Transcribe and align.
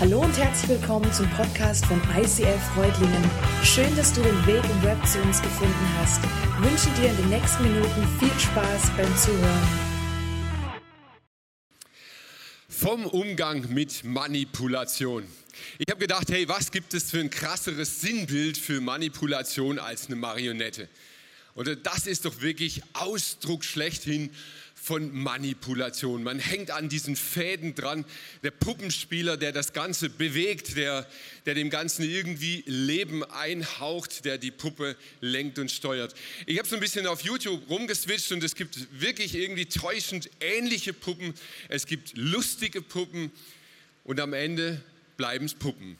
Hallo 0.00 0.20
und 0.20 0.38
herzlich 0.38 0.78
willkommen 0.78 1.12
zum 1.12 1.28
Podcast 1.30 1.84
von 1.86 2.00
ICF 2.16 2.62
Freudlingen. 2.72 3.30
Schön, 3.64 3.96
dass 3.96 4.12
du 4.12 4.22
den 4.22 4.46
Weg 4.46 4.62
im 4.62 4.82
Web 4.84 5.04
zu 5.04 5.20
uns 5.22 5.42
gefunden 5.42 5.74
hast. 5.96 6.20
Ich 6.22 6.70
wünsche 6.70 7.00
dir 7.00 7.10
in 7.10 7.16
den 7.16 7.28
nächsten 7.30 7.64
Minuten 7.64 8.06
viel 8.20 8.38
Spaß 8.38 8.92
beim 8.96 9.16
Zuhören. 9.16 9.68
Vom 12.68 13.06
Umgang 13.06 13.74
mit 13.74 14.04
Manipulation. 14.04 15.24
Ich 15.78 15.90
habe 15.90 15.98
gedacht, 15.98 16.30
hey, 16.30 16.48
was 16.48 16.70
gibt 16.70 16.94
es 16.94 17.10
für 17.10 17.18
ein 17.18 17.28
krasseres 17.28 18.00
Sinnbild 18.00 18.56
für 18.56 18.80
Manipulation 18.80 19.80
als 19.80 20.06
eine 20.06 20.14
Marionette? 20.14 20.88
Oder 21.56 21.74
das 21.74 22.06
ist 22.06 22.24
doch 22.24 22.40
wirklich 22.40 22.82
Ausdruck 22.92 23.64
schlechthin 23.64 24.30
von 24.88 25.12
Manipulation. 25.12 26.22
Man 26.22 26.38
hängt 26.38 26.70
an 26.70 26.88
diesen 26.88 27.14
Fäden 27.14 27.74
dran. 27.74 28.06
Der 28.42 28.52
Puppenspieler, 28.52 29.36
der 29.36 29.52
das 29.52 29.74
Ganze 29.74 30.08
bewegt, 30.08 30.78
der, 30.78 31.06
der 31.44 31.52
dem 31.52 31.68
Ganzen 31.68 32.08
irgendwie 32.08 32.64
Leben 32.64 33.22
einhaucht, 33.22 34.24
der 34.24 34.38
die 34.38 34.50
Puppe 34.50 34.96
lenkt 35.20 35.58
und 35.58 35.70
steuert. 35.70 36.14
Ich 36.46 36.56
habe 36.58 36.66
so 36.66 36.74
ein 36.74 36.80
bisschen 36.80 37.06
auf 37.06 37.20
YouTube 37.20 37.68
rumgeswitcht 37.68 38.32
und 38.32 38.42
es 38.42 38.54
gibt 38.54 38.78
wirklich 38.98 39.34
irgendwie 39.34 39.66
täuschend 39.66 40.30
ähnliche 40.40 40.94
Puppen. 40.94 41.34
Es 41.68 41.84
gibt 41.84 42.16
lustige 42.16 42.80
Puppen 42.80 43.30
und 44.04 44.18
am 44.20 44.32
Ende 44.32 44.80
bleiben 45.18 45.44
es 45.44 45.54
Puppen. 45.54 45.98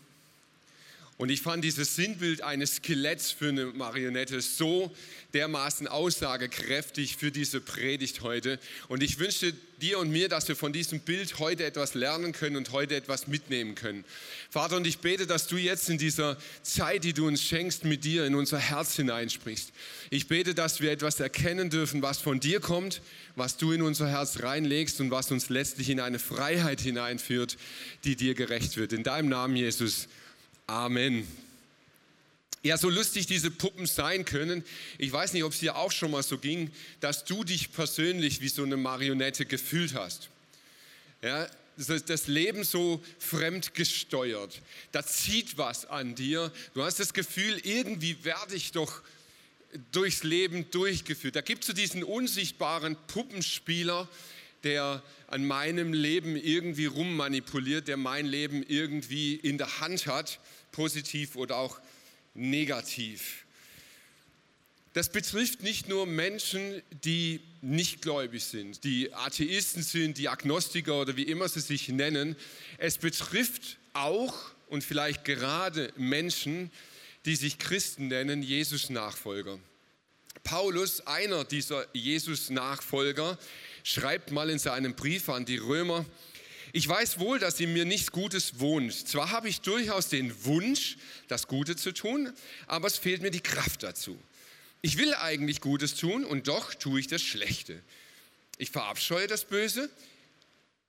Und 1.19 1.31
ich 1.31 1.43
fand 1.43 1.65
dieses 1.65 1.97
Sinnbild 1.97 2.43
eines 2.43 2.77
Skeletts 2.77 3.33
für 3.33 3.49
eine 3.49 3.67
Marionette 3.67 4.41
so 4.41 4.95
dermaßen 5.35 5.89
aussagekräftig 5.89 7.17
für 7.17 7.33
diese 7.33 7.61
Predigt 7.61 8.23
heute. 8.23 8.61
Und 8.87 9.03
ich 9.03 9.19
wünsche 9.19 9.53
dir 9.81 9.99
und 9.99 10.11
mir, 10.11 10.29
dass 10.29 10.47
wir 10.47 10.55
von 10.55 10.73
diesem 10.73 11.01
Bild 11.01 11.41
heute 11.41 11.65
etwas 11.65 11.95
lernen 11.95 12.31
können 12.31 12.55
und 12.55 12.71
heute 12.71 12.95
etwas 12.95 13.27
mitnehmen 13.27 13.75
können. 13.75 14.05
Vater, 14.48 14.77
und 14.77 14.87
ich 14.87 14.98
bete, 14.98 15.27
dass 15.27 15.48
du 15.48 15.57
jetzt 15.57 15.91
in 15.91 15.98
dieser 15.98 16.37
Zeit, 16.62 17.03
die 17.03 17.15
du 17.15 17.27
uns 17.27 17.42
schenkst, 17.42 17.85
mit 17.85 18.05
dir 18.05 18.25
in 18.25 18.37
unser 18.37 18.59
Herz 18.59 18.95
hineinsprichst. 18.95 19.73
Ich 20.11 20.29
bete, 20.29 20.55
dass 20.55 20.81
wir 20.81 20.92
etwas 20.92 21.19
erkennen 21.19 21.69
dürfen, 21.69 22.01
was 22.01 22.19
von 22.19 22.39
dir 22.39 22.61
kommt, 22.61 23.03
was 23.35 23.57
du 23.57 23.73
in 23.73 23.83
unser 23.83 24.09
Herz 24.09 24.41
reinlegst 24.41 25.01
und 25.01 25.11
was 25.11 25.33
uns 25.33 25.48
letztlich 25.48 25.91
in 25.91 25.98
eine 25.98 26.20
Freiheit 26.20 26.81
hineinführt, 26.81 27.57
die 28.05 28.14
dir 28.14 28.35
gerecht 28.35 28.77
wird. 28.77 28.92
In 28.92 29.03
deinem 29.03 29.29
Namen, 29.29 29.57
Jesus. 29.57 30.07
Amen. 30.69 31.27
Ja, 32.62 32.77
so 32.77 32.91
lustig 32.91 33.27
diese 33.27 33.50
Puppen 33.50 33.86
sein 33.86 34.27
können. 34.27 34.62
Ich 34.98 35.11
weiß 35.11 35.33
nicht, 35.33 35.42
ob 35.44 35.52
es 35.52 35.61
dir 35.61 35.77
auch 35.77 35.91
schon 35.91 36.11
mal 36.11 36.22
so 36.22 36.36
ging, 36.36 36.70
dass 37.00 37.24
du 37.24 37.42
dich 37.42 37.72
persönlich 37.72 38.42
wie 38.42 38.50
so 38.50 38.64
eine 38.64 38.77
Marionette 38.77 39.46
gefühlt 39.46 39.94
hast. 39.94 40.28
Ja, 41.22 41.48
das 41.77 42.27
Leben 42.27 42.64
so 42.64 43.02
fremd 43.19 43.72
gesteuert. 43.72 44.61
Da 44.92 45.06
zieht 45.06 45.56
was 45.56 45.86
an 45.86 46.14
dir. 46.14 46.52
Du 46.74 46.83
hast 46.83 47.00
das 47.00 47.14
Gefühl, 47.14 47.58
irgendwie 47.62 48.22
werde 48.22 48.55
ich 48.55 48.72
doch 48.72 49.00
durchs 49.92 50.22
Leben 50.22 50.70
durchgeführt. 50.70 51.34
Da 51.34 51.41
gibt 51.41 51.62
es 51.62 51.69
so 51.69 51.72
diesen 51.72 52.05
unsichtbaren 52.05 52.98
Puppenspieler, 53.06 54.06
der 54.64 55.02
an 55.28 55.46
meinem 55.46 55.94
Leben 55.94 56.36
irgendwie 56.36 56.86
rummanipuliert, 56.86 57.89
der 57.89 57.96
mein 57.96 58.27
Leben 58.27 58.62
irgendwie 58.62 59.34
in 59.36 59.56
der 59.56 59.80
Hand 59.80 60.06
hat 60.06 60.39
positiv 60.79 61.34
oder 61.34 61.57
auch 61.57 61.81
negativ. 62.34 63.45
Das 64.93 65.11
betrifft 65.11 65.61
nicht 65.65 65.89
nur 65.89 66.07
Menschen, 66.07 66.83
die 67.05 67.41
nicht 67.62 68.01
gläubig 68.01 68.45
sind, 68.45 68.85
die 68.85 69.12
Atheisten 69.12 69.83
sind, 69.83 70.19
die 70.19 70.29
Agnostiker 70.29 71.01
oder 71.01 71.17
wie 71.17 71.25
immer 71.25 71.48
sie 71.48 71.62
sich 71.62 71.89
nennen. 71.89 72.37
Es 72.79 72.97
betrifft 72.97 73.79
auch 73.93 74.33
und 74.69 74.85
vielleicht 74.85 75.25
gerade 75.25 75.93
Menschen, 75.97 76.70
die 77.25 77.35
sich 77.35 77.59
Christen 77.59 78.07
nennen, 78.07 78.41
Jesus-Nachfolger. 78.41 79.58
Paulus, 80.45 81.05
einer 81.08 81.45
dieser 81.45 81.86
Jesus-Nachfolger, 81.92 83.36
schreibt 83.83 84.31
mal 84.31 84.48
in 84.48 84.61
seinem 84.61 84.95
Brief 84.95 85.29
an 85.29 85.45
die 85.45 85.58
Römer, 85.58 86.07
ich 86.73 86.89
weiß 86.89 87.18
wohl, 87.18 87.39
dass 87.39 87.61
in 87.61 87.73
mir 87.73 87.84
nichts 87.84 88.12
Gutes 88.12 88.61
wohnt. 88.61 88.92
Zwar 88.92 89.30
habe 89.30 89.48
ich 89.48 89.61
durchaus 89.61 90.08
den 90.08 90.45
Wunsch, 90.45 90.96
das 91.29 91.46
Gute 91.46 91.77
zu 91.77 91.92
tun, 91.92 92.33
aber 92.67 92.86
es 92.86 92.98
fehlt 92.98 93.23
mir 93.23 93.30
die 93.30 93.40
Kraft 93.40 93.83
dazu. 93.83 94.18
Ich 94.80 94.98
will 94.98 95.14
eigentlich 95.14 95.61
Gutes 95.61 95.95
tun 95.95 96.24
und 96.24 96.48
doch 96.48 96.74
tue 96.74 97.01
ich 97.01 97.07
das 97.07 97.23
Schlechte. 97.23 97.83
Ich 98.58 98.70
verabscheue 98.70 99.27
das 99.27 99.45
Böse, 99.45 99.90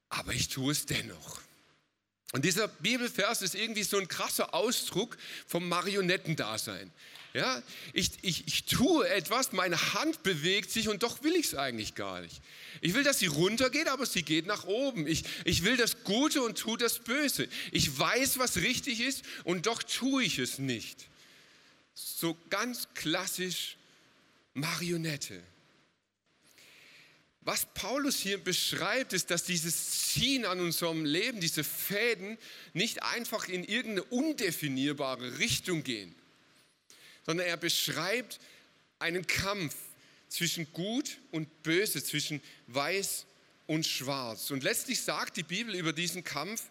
aber 0.09 0.33
ich 0.33 0.49
tue 0.49 0.71
es 0.71 0.85
dennoch. 0.85 1.41
Und 2.31 2.45
dieser 2.45 2.67
Bibelvers 2.67 3.41
ist 3.41 3.55
irgendwie 3.55 3.83
so 3.83 3.97
ein 3.97 4.07
krasser 4.07 4.53
Ausdruck 4.53 5.17
vom 5.47 5.67
Marionettendasein. 5.67 6.91
Ja, 7.33 7.61
ich, 7.93 8.11
ich, 8.23 8.47
ich 8.47 8.65
tue 8.65 9.07
etwas, 9.07 9.51
meine 9.51 9.93
Hand 9.93 10.23
bewegt 10.23 10.71
sich 10.71 10.89
und 10.89 11.03
doch 11.03 11.21
will 11.21 11.35
ich 11.35 11.47
es 11.47 11.55
eigentlich 11.55 11.93
gar 11.93 12.21
nicht. 12.21 12.41
Ich 12.81 12.95
will, 12.95 13.03
dass 13.03 13.19
sie 13.19 13.27
runtergeht, 13.27 13.87
aber 13.87 14.07
sie 14.07 14.23
geht 14.23 14.47
nach 14.47 14.63
oben. 14.63 15.05
Ich, 15.05 15.25
ich 15.45 15.63
will 15.63 15.77
das 15.77 16.03
Gute 16.03 16.41
und 16.41 16.57
tue 16.57 16.77
das 16.77 16.99
Böse. 16.99 17.47
Ich 17.71 17.97
weiß, 17.97 18.39
was 18.39 18.57
richtig 18.57 18.99
ist 19.01 19.23
und 19.43 19.67
doch 19.67 19.83
tue 19.83 20.23
ich 20.23 20.39
es 20.39 20.57
nicht. 20.57 21.07
So 21.93 22.35
ganz 22.49 22.87
klassisch 22.95 23.77
Marionette. 24.55 25.43
Was 27.41 27.65
Paulus 27.73 28.19
hier 28.19 28.37
beschreibt, 28.37 29.13
ist, 29.13 29.31
dass 29.31 29.43
dieses 29.43 30.09
Ziehen 30.09 30.45
an 30.45 30.59
unserem 30.59 31.05
Leben, 31.05 31.39
diese 31.39 31.63
Fäden, 31.63 32.37
nicht 32.73 33.01
einfach 33.03 33.47
in 33.47 33.63
irgendeine 33.63 34.03
undefinierbare 34.03 35.39
Richtung 35.39 35.83
gehen, 35.83 36.13
sondern 37.25 37.47
er 37.47 37.57
beschreibt 37.57 38.39
einen 38.99 39.25
Kampf 39.25 39.75
zwischen 40.27 40.71
Gut 40.73 41.17
und 41.31 41.63
Böse, 41.63 42.03
zwischen 42.03 42.41
Weiß 42.67 43.25
und 43.67 43.85
Schwarz. 43.85 44.51
Und 44.51 44.63
letztlich 44.63 45.01
sagt 45.01 45.37
die 45.37 45.43
Bibel 45.43 45.75
über 45.75 45.93
diesen 45.93 46.23
Kampf, 46.23 46.63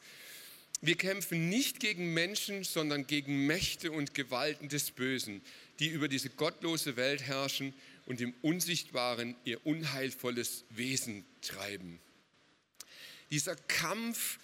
wir 0.80 0.96
kämpfen 0.96 1.48
nicht 1.48 1.80
gegen 1.80 2.14
Menschen, 2.14 2.62
sondern 2.62 3.06
gegen 3.06 3.46
Mächte 3.46 3.90
und 3.90 4.14
Gewalten 4.14 4.68
des 4.68 4.92
Bösen, 4.92 5.42
die 5.80 5.88
über 5.88 6.06
diese 6.06 6.30
gottlose 6.30 6.96
Welt 6.96 7.22
herrschen 7.22 7.74
und 8.08 8.22
im 8.22 8.32
Unsichtbaren 8.40 9.36
ihr 9.44 9.64
unheilvolles 9.66 10.64
Wesen 10.70 11.26
treiben. 11.42 12.00
Dieser 13.30 13.54
Kampf 13.54 14.38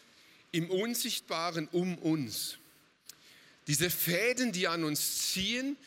im 0.53 0.71
Unsichtbaren 0.71 1.69
um 1.69 1.97
uns, 1.97 2.59
diese 3.67 3.89
Fäden, 3.89 4.53
die 4.53 4.69
an 4.69 4.85
uns 4.85 5.33
ziehen, 5.33 5.79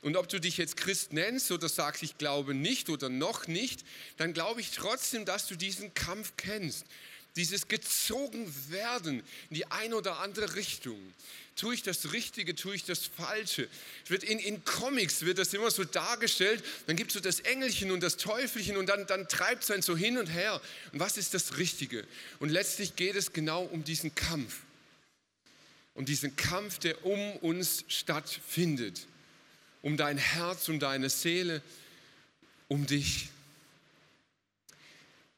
und 0.00 0.16
ob 0.16 0.28
du 0.28 0.38
dich 0.38 0.58
jetzt 0.58 0.76
Christ 0.76 1.14
nennst 1.14 1.50
oder 1.50 1.68
sagst, 1.68 2.02
ich 2.02 2.18
glaube 2.18 2.54
nicht 2.54 2.90
oder 2.90 3.08
noch 3.08 3.48
nicht, 3.48 3.84
dann 4.18 4.34
glaube 4.34 4.60
ich 4.60 4.70
trotzdem, 4.70 5.24
dass 5.24 5.46
du 5.46 5.56
diesen 5.56 5.94
Kampf 5.94 6.34
kennst. 6.36 6.84
Dieses 7.36 7.68
gezogen 7.68 8.52
werden 8.68 9.22
in 9.50 9.56
die 9.56 9.66
eine 9.66 9.96
oder 9.96 10.20
andere 10.20 10.54
Richtung. 10.54 10.98
Tue 11.56 11.74
ich 11.74 11.82
das 11.82 12.12
Richtige, 12.12 12.54
tue 12.54 12.74
ich 12.74 12.84
das 12.84 13.06
Falsche? 13.06 13.68
Es 14.04 14.10
wird 14.10 14.24
in, 14.24 14.38
in 14.38 14.64
Comics 14.64 15.22
wird 15.22 15.38
das 15.38 15.52
immer 15.54 15.70
so 15.70 15.84
dargestellt. 15.84 16.64
Dann 16.86 16.96
gibt 16.96 17.10
es 17.10 17.14
so 17.14 17.20
das 17.20 17.40
Engelchen 17.40 17.90
und 17.90 18.02
das 18.02 18.16
Teufelchen 18.16 18.76
und 18.76 18.86
dann, 18.86 19.06
dann 19.06 19.28
treibt 19.28 19.64
es 19.64 19.70
einen 19.70 19.82
so 19.82 19.96
hin 19.96 20.18
und 20.18 20.26
her. 20.26 20.60
Und 20.92 21.00
was 21.00 21.16
ist 21.16 21.34
das 21.34 21.56
Richtige? 21.58 22.06
Und 22.38 22.50
letztlich 22.50 22.96
geht 22.96 23.16
es 23.16 23.32
genau 23.32 23.62
um 23.62 23.84
diesen 23.84 24.14
Kampf. 24.14 24.60
Um 25.94 26.04
diesen 26.04 26.34
Kampf, 26.34 26.78
der 26.78 27.04
um 27.04 27.36
uns 27.36 27.84
stattfindet 27.88 29.06
um 29.84 29.98
dein 29.98 30.16
Herz, 30.16 30.70
um 30.70 30.80
deine 30.80 31.10
Seele, 31.10 31.60
um 32.68 32.86
dich. 32.86 33.28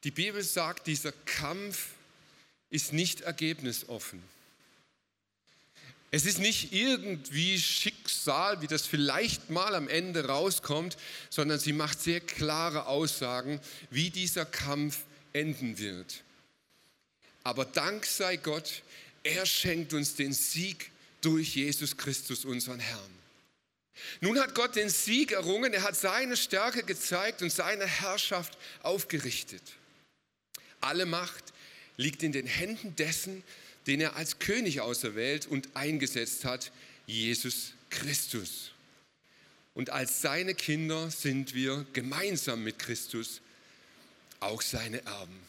Die 0.03 0.11
Bibel 0.11 0.43
sagt, 0.43 0.87
dieser 0.87 1.11
Kampf 1.11 1.89
ist 2.69 2.93
nicht 2.93 3.21
ergebnisoffen. 3.21 4.21
Es 6.09 6.25
ist 6.25 6.39
nicht 6.39 6.71
irgendwie 6.71 7.59
Schicksal, 7.59 8.61
wie 8.61 8.67
das 8.67 8.85
vielleicht 8.85 9.49
mal 9.49 9.75
am 9.75 9.89
Ende 9.89 10.25
rauskommt, 10.25 10.95
sondern 11.29 11.59
sie 11.59 11.73
macht 11.73 12.01
sehr 12.01 12.21
klare 12.21 12.85
Aussagen, 12.85 13.59
wie 13.89 14.09
dieser 14.09 14.45
Kampf 14.45 14.99
enden 15.33 15.77
wird. 15.77 16.23
Aber 17.43 17.65
Dank 17.65 18.05
sei 18.05 18.37
Gott, 18.37 18.83
er 19.23 19.45
schenkt 19.45 19.93
uns 19.93 20.15
den 20.15 20.31
Sieg 20.31 20.91
durch 21.21 21.55
Jesus 21.55 21.97
Christus, 21.97 22.45
unseren 22.45 22.79
Herrn. 22.79 23.17
Nun 24.21 24.39
hat 24.39 24.55
Gott 24.55 24.75
den 24.75 24.89
Sieg 24.89 25.31
errungen, 25.33 25.73
er 25.73 25.83
hat 25.83 25.95
seine 25.95 26.37
Stärke 26.37 26.83
gezeigt 26.83 27.41
und 27.41 27.51
seine 27.51 27.85
Herrschaft 27.85 28.57
aufgerichtet. 28.81 29.63
Alle 30.81 31.05
Macht 31.05 31.53
liegt 31.97 32.23
in 32.23 32.31
den 32.31 32.47
Händen 32.47 32.95
dessen, 32.95 33.43
den 33.87 34.01
er 34.01 34.15
als 34.15 34.39
König 34.39 34.81
auserwählt 34.81 35.47
und 35.47 35.75
eingesetzt 35.75 36.45
hat, 36.45 36.71
Jesus 37.05 37.73
Christus. 37.89 38.71
Und 39.73 39.89
als 39.89 40.21
seine 40.21 40.55
Kinder 40.55 41.09
sind 41.11 41.53
wir 41.53 41.85
gemeinsam 41.93 42.63
mit 42.63 42.79
Christus 42.79 43.41
auch 44.39 44.61
seine 44.61 45.05
Erben. 45.05 45.39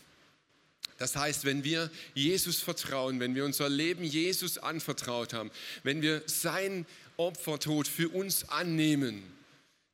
Das 0.98 1.14
heißt, 1.14 1.44
wenn 1.44 1.64
wir 1.64 1.90
Jesus 2.14 2.60
vertrauen, 2.60 3.20
wenn 3.20 3.34
wir 3.34 3.44
unser 3.44 3.68
Leben 3.68 4.04
Jesus 4.04 4.58
anvertraut 4.58 5.32
haben, 5.32 5.50
wenn 5.84 6.02
wir 6.02 6.22
sein 6.26 6.86
Opfertod 7.16 7.86
für 7.86 8.08
uns 8.08 8.48
annehmen, 8.48 9.22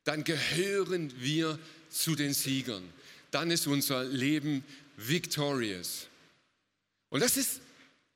dann 0.03 0.23
gehören 0.23 1.13
wir 1.21 1.59
zu 1.89 2.15
den 2.15 2.33
Siegern. 2.33 2.83
Dann 3.31 3.51
ist 3.51 3.67
unser 3.67 4.03
Leben 4.03 4.63
victorious. 4.97 6.07
Und 7.09 7.21
das 7.21 7.37
ist 7.37 7.61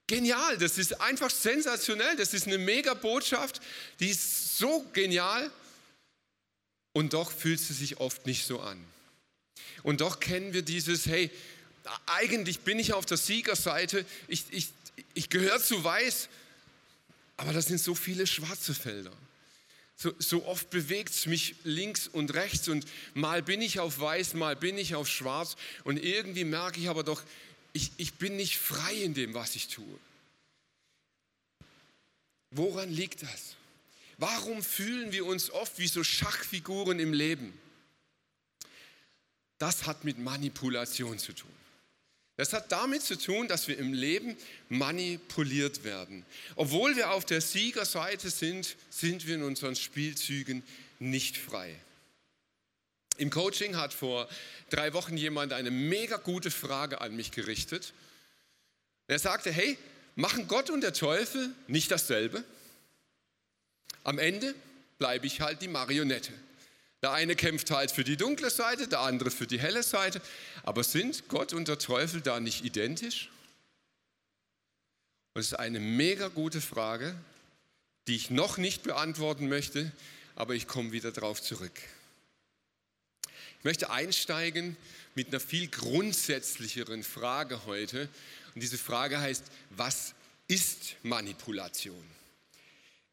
genial, 0.07 0.57
das 0.57 0.77
ist 0.77 0.99
einfach 1.01 1.29
sensationell, 1.29 2.15
das 2.15 2.33
ist 2.33 2.47
eine 2.47 2.57
mega 2.57 2.93
Botschaft, 2.93 3.61
die 3.99 4.09
ist 4.09 4.57
so 4.57 4.85
genial 4.93 5.51
und 6.93 7.13
doch 7.13 7.31
fühlt 7.31 7.59
sie 7.59 7.73
sich 7.73 7.97
oft 7.97 8.25
nicht 8.25 8.45
so 8.45 8.59
an. 8.59 8.83
Und 9.83 10.01
doch 10.01 10.19
kennen 10.19 10.53
wir 10.53 10.63
dieses, 10.63 11.05
hey, 11.05 11.31
eigentlich 12.07 12.59
bin 12.61 12.79
ich 12.79 12.93
auf 12.93 13.05
der 13.05 13.17
Siegerseite, 13.17 14.05
ich, 14.27 14.45
ich, 14.49 14.69
ich 15.13 15.29
gehöre 15.29 15.61
zu 15.61 15.83
Weiß, 15.83 16.27
aber 17.37 17.53
das 17.53 17.67
sind 17.67 17.79
so 17.79 17.95
viele 17.95 18.27
schwarze 18.27 18.73
Felder. 18.73 19.13
So, 20.01 20.13
so 20.17 20.45
oft 20.45 20.69
bewegt 20.69 21.09
es 21.09 21.25
mich 21.25 21.55
links 21.65 22.07
und 22.07 22.33
rechts 22.33 22.69
und 22.69 22.85
mal 23.15 23.43
bin 23.43 23.61
ich 23.61 23.81
auf 23.81 23.99
Weiß, 23.99 24.33
mal 24.33 24.55
bin 24.55 24.77
ich 24.77 24.95
auf 24.95 25.09
Schwarz 25.09 25.57
und 25.83 25.97
irgendwie 26.01 26.45
merke 26.45 26.79
ich 26.79 26.87
aber 26.87 27.03
doch, 27.03 27.21
ich, 27.73 27.91
ich 27.97 28.13
bin 28.13 28.37
nicht 28.37 28.57
frei 28.57 28.93
in 28.93 29.13
dem, 29.13 29.33
was 29.33 29.57
ich 29.57 29.67
tue. 29.67 29.99
Woran 32.51 32.89
liegt 32.89 33.23
das? 33.23 33.57
Warum 34.17 34.63
fühlen 34.63 35.11
wir 35.11 35.25
uns 35.25 35.51
oft 35.51 35.77
wie 35.79 35.87
so 35.87 36.01
Schachfiguren 36.01 36.97
im 36.99 37.11
Leben? 37.11 37.51
Das 39.57 39.85
hat 39.85 40.05
mit 40.05 40.17
Manipulation 40.17 41.19
zu 41.19 41.33
tun. 41.33 41.58
Das 42.39 42.53
hat 42.53 42.71
damit 42.71 43.01
zu 43.01 43.17
tun, 43.17 43.49
dass 43.49 43.67
wir 43.67 43.77
im 43.77 43.91
Leben 43.91 44.37
manipuliert 44.69 45.83
werden. 45.83 46.25
Obwohl 46.55 46.95
wir 46.95 47.11
auf 47.11 47.25
der 47.25 47.41
Siegerseite 47.41 48.29
sind, 48.29 48.77
sind 48.89 49.27
wir 49.27 49.35
in 49.35 49.43
unseren 49.43 49.75
Spielzügen 49.75 50.63
nicht 50.99 51.35
frei. 51.35 51.75
Im 53.17 53.29
Coaching 53.29 53.75
hat 53.75 53.93
vor 53.93 54.29
drei 54.69 54.93
Wochen 54.93 55.17
jemand 55.17 55.51
eine 55.51 55.69
mega 55.69 56.15
gute 56.15 56.49
Frage 56.49 57.01
an 57.01 57.13
mich 57.13 57.31
gerichtet. 57.31 57.91
Er 59.07 59.19
sagte, 59.19 59.51
hey, 59.51 59.77
machen 60.15 60.47
Gott 60.47 60.69
und 60.69 60.79
der 60.79 60.93
Teufel 60.93 61.53
nicht 61.67 61.91
dasselbe? 61.91 62.45
Am 64.05 64.17
Ende 64.17 64.55
bleibe 64.97 65.27
ich 65.27 65.41
halt 65.41 65.61
die 65.61 65.67
Marionette. 65.67 66.31
Der 67.01 67.13
eine 67.13 67.35
kämpft 67.35 67.71
halt 67.71 67.91
für 67.91 68.03
die 68.03 68.17
dunkle 68.17 68.49
Seite, 68.49 68.87
der 68.87 68.99
andere 68.99 69.31
für 69.31 69.47
die 69.47 69.59
helle 69.59 69.83
Seite. 69.83 70.21
Aber 70.63 70.83
sind 70.83 71.29
Gott 71.29 71.53
und 71.53 71.67
der 71.67 71.79
Teufel 71.79 72.21
da 72.21 72.39
nicht 72.39 72.65
identisch? 72.65 73.29
Und 75.33 75.41
es 75.41 75.47
ist 75.47 75.59
eine 75.59 75.79
mega 75.79 76.27
gute 76.27 76.59
Frage, 76.59 77.15
die 78.07 78.15
ich 78.15 78.29
noch 78.29 78.57
nicht 78.57 78.83
beantworten 78.83 79.47
möchte, 79.47 79.91
aber 80.35 80.55
ich 80.55 80.67
komme 80.67 80.91
wieder 80.91 81.11
darauf 81.11 81.41
zurück. 81.41 81.79
Ich 83.59 83.63
möchte 83.63 83.89
einsteigen 83.91 84.75
mit 85.15 85.29
einer 85.29 85.39
viel 85.39 85.67
grundsätzlicheren 85.67 87.03
Frage 87.03 87.65
heute. 87.65 88.09
Und 88.55 88.61
diese 88.61 88.77
Frage 88.77 89.19
heißt, 89.19 89.43
was 89.69 90.15
ist 90.47 90.95
Manipulation? 91.03 92.03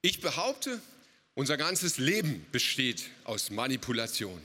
Ich 0.02 0.20
behaupte, 0.20 0.80
unser 1.36 1.58
ganzes 1.58 1.98
Leben 1.98 2.44
besteht 2.50 3.10
aus 3.24 3.50
Manipulation. 3.50 4.40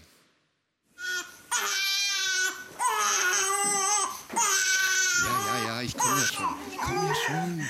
Ja, 5.24 5.48
ja, 5.48 5.66
ja, 5.66 5.82
ich 5.82 5.98
komme 5.98 6.20
ja 6.20 6.28
schon. 6.28 6.56
Ich 6.70 6.78
komme 6.78 7.08
ja 7.08 7.16
schon. 7.16 7.66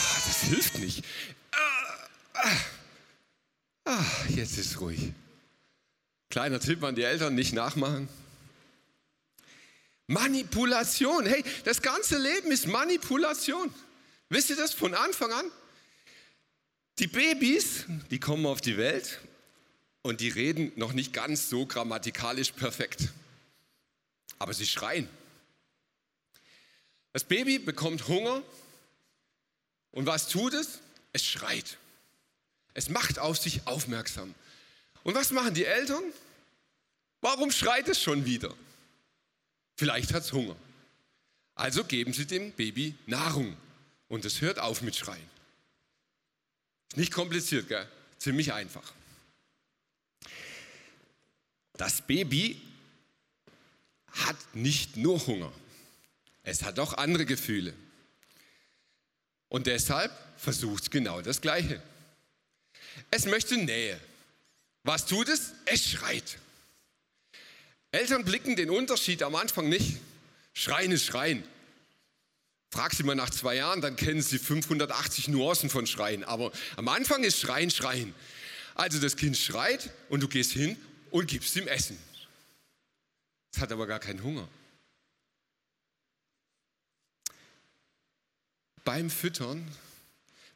Ah, 0.00 0.22
das 0.26 0.40
hilft 0.48 0.78
nicht. 0.78 1.04
Ah, 3.84 4.02
jetzt 4.30 4.56
ist 4.56 4.80
ruhig. 4.80 5.12
Kleiner 6.30 6.60
Tipp 6.60 6.82
an 6.82 6.94
die 6.94 7.02
Eltern, 7.02 7.34
nicht 7.34 7.52
nachmachen. 7.52 8.08
Manipulation. 10.06 11.26
Hey, 11.26 11.42
das 11.64 11.80
ganze 11.80 12.18
Leben 12.18 12.50
ist 12.52 12.66
Manipulation. 12.66 13.72
Wisst 14.28 14.50
ihr 14.50 14.56
das 14.56 14.74
von 14.74 14.94
Anfang 14.94 15.32
an? 15.32 15.50
Die 16.98 17.06
Babys, 17.06 17.86
die 18.10 18.20
kommen 18.20 18.46
auf 18.46 18.60
die 18.60 18.76
Welt 18.76 19.20
und 20.02 20.20
die 20.20 20.28
reden 20.28 20.72
noch 20.76 20.92
nicht 20.92 21.12
ganz 21.12 21.48
so 21.48 21.66
grammatikalisch 21.66 22.52
perfekt. 22.52 23.08
Aber 24.38 24.54
sie 24.54 24.66
schreien. 24.66 25.08
Das 27.12 27.24
Baby 27.24 27.58
bekommt 27.58 28.08
Hunger 28.08 28.42
und 29.92 30.06
was 30.06 30.28
tut 30.28 30.54
es? 30.54 30.80
Es 31.12 31.24
schreit. 31.24 31.78
Es 32.74 32.88
macht 32.88 33.18
auf 33.18 33.38
sich 33.38 33.66
aufmerksam. 33.66 34.34
Und 35.04 35.14
was 35.14 35.30
machen 35.30 35.54
die 35.54 35.64
Eltern? 35.64 36.02
Warum 37.20 37.50
schreit 37.50 37.88
es 37.88 38.02
schon 38.02 38.24
wieder? 38.24 38.52
Vielleicht 39.76 40.12
hat 40.12 40.22
es 40.22 40.32
Hunger. 40.32 40.56
Also 41.54 41.84
geben 41.84 42.12
Sie 42.12 42.26
dem 42.26 42.52
Baby 42.52 42.94
Nahrung 43.06 43.56
und 44.08 44.24
es 44.24 44.40
hört 44.40 44.58
auf 44.58 44.82
mit 44.82 44.96
Schreien. 44.96 45.30
Nicht 46.96 47.12
kompliziert, 47.12 47.68
gell? 47.68 47.88
ziemlich 48.18 48.52
einfach. 48.52 48.92
Das 51.74 52.02
Baby 52.02 52.60
hat 54.12 54.36
nicht 54.54 54.96
nur 54.96 55.26
Hunger, 55.26 55.52
es 56.42 56.62
hat 56.62 56.78
auch 56.78 56.94
andere 56.94 57.26
Gefühle. 57.26 57.74
Und 59.48 59.66
deshalb 59.66 60.12
versucht 60.36 60.90
genau 60.90 61.20
das 61.20 61.40
Gleiche. 61.40 61.82
Es 63.10 63.26
möchte 63.26 63.56
Nähe. 63.56 64.00
Was 64.82 65.06
tut 65.06 65.28
es? 65.28 65.52
Es 65.66 65.84
schreit. 65.84 66.38
Eltern 67.94 68.24
blicken 68.24 68.56
den 68.56 68.70
Unterschied 68.70 69.22
am 69.22 69.36
Anfang 69.36 69.68
nicht. 69.68 70.00
Schreien 70.52 70.90
ist 70.90 71.04
Schreien. 71.04 71.44
Frag 72.72 72.92
sie 72.92 73.04
mal 73.04 73.14
nach 73.14 73.30
zwei 73.30 73.54
Jahren, 73.54 73.80
dann 73.80 73.94
kennen 73.94 74.20
sie 74.20 74.40
580 74.40 75.28
Nuancen 75.28 75.70
von 75.70 75.86
Schreien. 75.86 76.24
Aber 76.24 76.50
am 76.74 76.88
Anfang 76.88 77.22
ist 77.22 77.38
Schreien, 77.38 77.70
Schreien. 77.70 78.12
Also 78.74 78.98
das 78.98 79.14
Kind 79.14 79.36
schreit 79.36 79.90
und 80.08 80.24
du 80.24 80.28
gehst 80.28 80.50
hin 80.50 80.76
und 81.12 81.28
gibst 81.28 81.54
ihm 81.54 81.68
Essen. 81.68 81.96
Es 83.54 83.60
hat 83.60 83.70
aber 83.70 83.86
gar 83.86 84.00
keinen 84.00 84.24
Hunger. 84.24 84.48
Beim 88.82 89.08
Füttern 89.08 89.70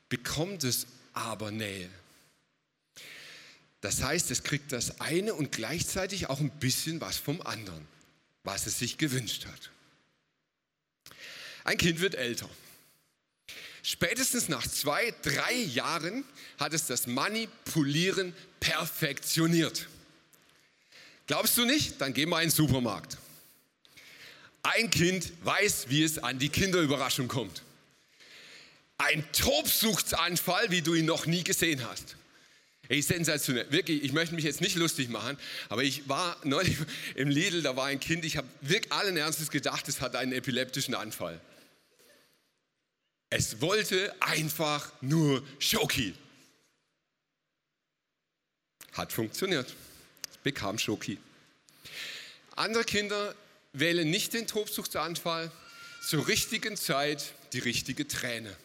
bekommt 0.09 0.65
es 0.65 0.89
aber 1.13 1.53
Nähe. 1.53 1.89
Das 3.81 4.03
heißt, 4.03 4.31
es 4.31 4.43
kriegt 4.43 4.73
das 4.73 5.01
eine 5.01 5.35
und 5.35 5.53
gleichzeitig 5.53 6.29
auch 6.29 6.41
ein 6.41 6.51
bisschen 6.51 7.01
was 7.01 7.17
vom 7.17 7.41
anderen, 7.43 7.87
was 8.43 8.67
es 8.67 8.79
sich 8.79 8.99
gewünscht 8.99 9.47
hat. 9.47 9.71
Ein 11.65 11.79
Kind 11.79 12.01
wird 12.01 12.15
älter. 12.15 12.49
Spätestens 13.83 14.49
nach 14.49 14.67
zwei, 14.67 15.15
drei 15.23 15.55
Jahren 15.55 16.25
hat 16.59 16.75
es 16.75 16.87
das 16.87 17.07
Manipulieren 17.07 18.35
perfektioniert. 18.61 19.87
Glaubst 21.27 21.57
du 21.57 21.65
nicht? 21.65 22.01
Dann 22.01 22.13
geh 22.13 22.27
mal 22.27 22.43
in 22.43 22.49
den 22.49 22.55
Supermarkt. 22.55 23.17
Ein 24.63 24.91
Kind 24.91 25.33
weiß, 25.45 25.87
wie 25.89 26.03
es 26.03 26.19
an 26.19 26.39
die 26.39 26.49
Kinderüberraschung 26.49 27.29
kommt. 27.29 27.63
Ein 28.99 29.25
Tobsuchtsanfall, 29.33 30.71
wie 30.71 30.83
du 30.83 30.95
ihn 30.95 31.07
noch 31.07 31.27
nie 31.27 31.45
gesehen 31.45 31.87
hast. 31.89 32.18
Ey, 32.89 33.03
sensationell. 33.03 33.71
Wirklich, 33.71 34.03
ich 34.03 34.13
möchte 34.13 34.35
mich 34.35 34.45
jetzt 34.45 34.63
nicht 34.63 34.77
lustig 34.77 35.11
machen, 35.11 35.37
aber 35.69 35.83
ich 35.85 36.09
war 36.09 36.39
neulich 36.45 36.79
im 37.15 37.29
Lidl, 37.29 37.63
da 37.63 37.77
war 37.77 37.87
ein 37.87 38.01
Kind, 38.01 38.25
ich 38.25 38.37
habe 38.37 38.49
wirklich 38.63 38.91
allen 38.93 39.17
Ernstes 39.17 39.51
gedacht, 39.51 39.89
es 39.89 40.01
hat 40.01 40.17
einen 40.17 40.33
epileptischen 40.33 40.95
Anfall. 40.95 41.41
Es 43.31 43.61
wollte 43.61 44.15
einfach 44.21 44.91
nur 45.03 45.47
Schoki. 45.59 46.15
Hat 48.93 49.13
funktioniert. 49.13 49.75
Es 50.31 50.39
bekam 50.39 50.79
Schoki. 50.79 51.19
Andere 52.57 52.85
Kinder 52.85 53.35
wählen 53.75 54.09
nicht 54.09 54.33
den 54.33 54.47
Tobsuchtsanfall, 54.47 55.53
zur 56.01 56.27
richtigen 56.27 56.77
Zeit 56.77 57.35
die 57.53 57.59
richtige 57.59 58.09
Träne. 58.09 58.57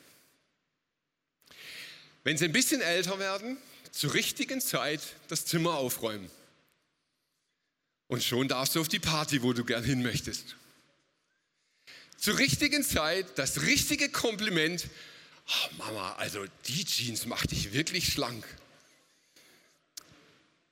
Wenn 2.23 2.37
sie 2.37 2.45
ein 2.45 2.53
bisschen 2.53 2.79
älter 2.79 3.19
werden, 3.19 3.57
zur 3.93 4.13
richtigen 4.15 4.59
Zeit 4.59 5.01
das 5.29 5.45
Zimmer 5.45 5.75
aufräumen. 5.75 6.29
Und 8.07 8.23
schon 8.23 8.47
darfst 8.47 8.75
du 8.75 8.81
auf 8.81 8.89
die 8.89 8.99
Party, 8.99 9.43
wo 9.43 9.53
du 9.53 9.63
gern 9.63 9.83
hin 9.83 10.01
möchtest. 10.01 10.55
Zur 12.17 12.37
richtigen 12.37 12.83
Zeit 12.83 13.37
das 13.37 13.61
richtige 13.61 14.09
Kompliment. 14.09 14.87
Oh 15.47 15.75
Mama, 15.77 16.13
also 16.15 16.45
die 16.65 16.85
Jeans 16.85 17.25
macht 17.27 17.51
dich 17.51 17.71
wirklich 17.71 18.11
schlank. 18.11 18.45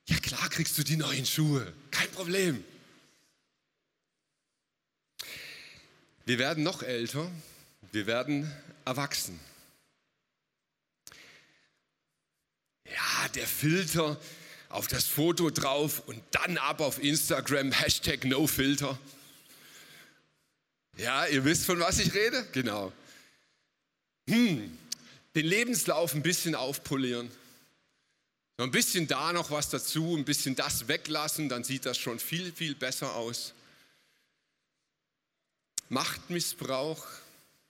Ja 0.06 0.18
klar 0.18 0.48
kriegst 0.50 0.76
du 0.76 0.82
die 0.82 0.96
neuen 0.96 1.24
Schuhe, 1.24 1.72
kein 1.90 2.10
Problem. 2.10 2.64
Wir 6.24 6.38
werden 6.38 6.64
noch 6.64 6.82
älter, 6.82 7.30
wir 7.92 8.06
werden 8.06 8.50
erwachsen. 8.84 9.38
Ja, 12.92 13.28
der 13.28 13.46
Filter 13.46 14.20
auf 14.68 14.86
das 14.86 15.06
Foto 15.06 15.50
drauf 15.50 16.02
und 16.06 16.22
dann 16.32 16.58
ab 16.58 16.80
auf 16.80 17.02
Instagram, 17.02 17.72
Hashtag 17.72 18.24
NoFilter. 18.24 18.98
Ja, 20.98 21.26
ihr 21.26 21.44
wisst, 21.44 21.64
von 21.64 21.80
was 21.80 21.98
ich 21.98 22.12
rede? 22.14 22.46
Genau. 22.52 22.92
Hm, 24.28 24.78
den 25.34 25.46
Lebenslauf 25.46 26.14
ein 26.14 26.22
bisschen 26.22 26.54
aufpolieren. 26.54 27.30
Ein 28.58 28.70
bisschen 28.70 29.06
da 29.08 29.32
noch 29.32 29.50
was 29.50 29.70
dazu, 29.70 30.14
ein 30.16 30.24
bisschen 30.24 30.54
das 30.54 30.86
weglassen, 30.86 31.48
dann 31.48 31.64
sieht 31.64 31.86
das 31.86 31.98
schon 31.98 32.18
viel, 32.18 32.52
viel 32.52 32.74
besser 32.74 33.14
aus. 33.14 33.54
Machtmissbrauch 35.88 37.06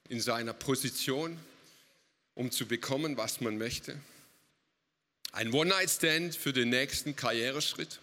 in 0.09 0.21
seiner 0.21 0.53
Position, 0.53 1.39
um 2.35 2.51
zu 2.51 2.67
bekommen, 2.67 3.17
was 3.17 3.41
man 3.41 3.57
möchte. 3.57 3.99
Ein 5.33 5.53
One-Night-Stand 5.53 6.37
für 6.37 6.53
den 6.53 6.69
nächsten 6.69 7.17
Karriereschritt. 7.17 8.01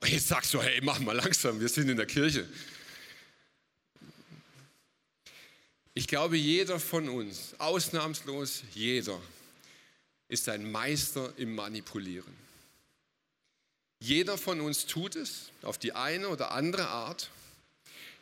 Und 0.00 0.10
jetzt 0.10 0.26
sagst 0.26 0.52
du, 0.52 0.60
hey, 0.60 0.80
mach 0.82 0.98
mal 0.98 1.14
langsam, 1.14 1.60
wir 1.60 1.68
sind 1.68 1.88
in 1.88 1.96
der 1.96 2.06
Kirche. 2.06 2.48
Ich 5.94 6.08
glaube, 6.08 6.36
jeder 6.36 6.80
von 6.80 7.08
uns, 7.08 7.54
ausnahmslos 7.58 8.64
jeder, 8.74 9.20
ist 10.26 10.48
ein 10.48 10.70
Meister 10.72 11.32
im 11.36 11.54
Manipulieren. 11.54 12.34
Jeder 14.00 14.38
von 14.38 14.60
uns 14.60 14.86
tut 14.86 15.14
es 15.14 15.52
auf 15.62 15.78
die 15.78 15.92
eine 15.92 16.28
oder 16.28 16.50
andere 16.50 16.88
Art. 16.88 17.30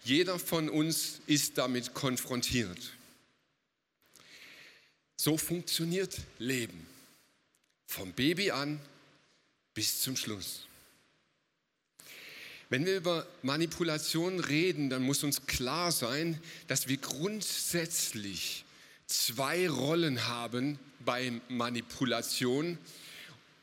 Jeder 0.04 0.38
von 0.38 0.68
uns 0.68 1.20
ist 1.26 1.56
damit 1.56 1.94
konfrontiert. 1.94 2.92
So 5.22 5.36
funktioniert 5.36 6.16
Leben. 6.38 6.86
Vom 7.86 8.10
Baby 8.14 8.52
an 8.52 8.80
bis 9.74 10.00
zum 10.00 10.16
Schluss. 10.16 10.66
Wenn 12.70 12.86
wir 12.86 12.96
über 12.96 13.26
Manipulation 13.42 14.40
reden, 14.40 14.88
dann 14.88 15.02
muss 15.02 15.22
uns 15.22 15.44
klar 15.44 15.92
sein, 15.92 16.40
dass 16.68 16.88
wir 16.88 16.96
grundsätzlich 16.96 18.64
zwei 19.06 19.68
Rollen 19.68 20.26
haben 20.26 20.78
bei 21.00 21.38
Manipulation 21.50 22.78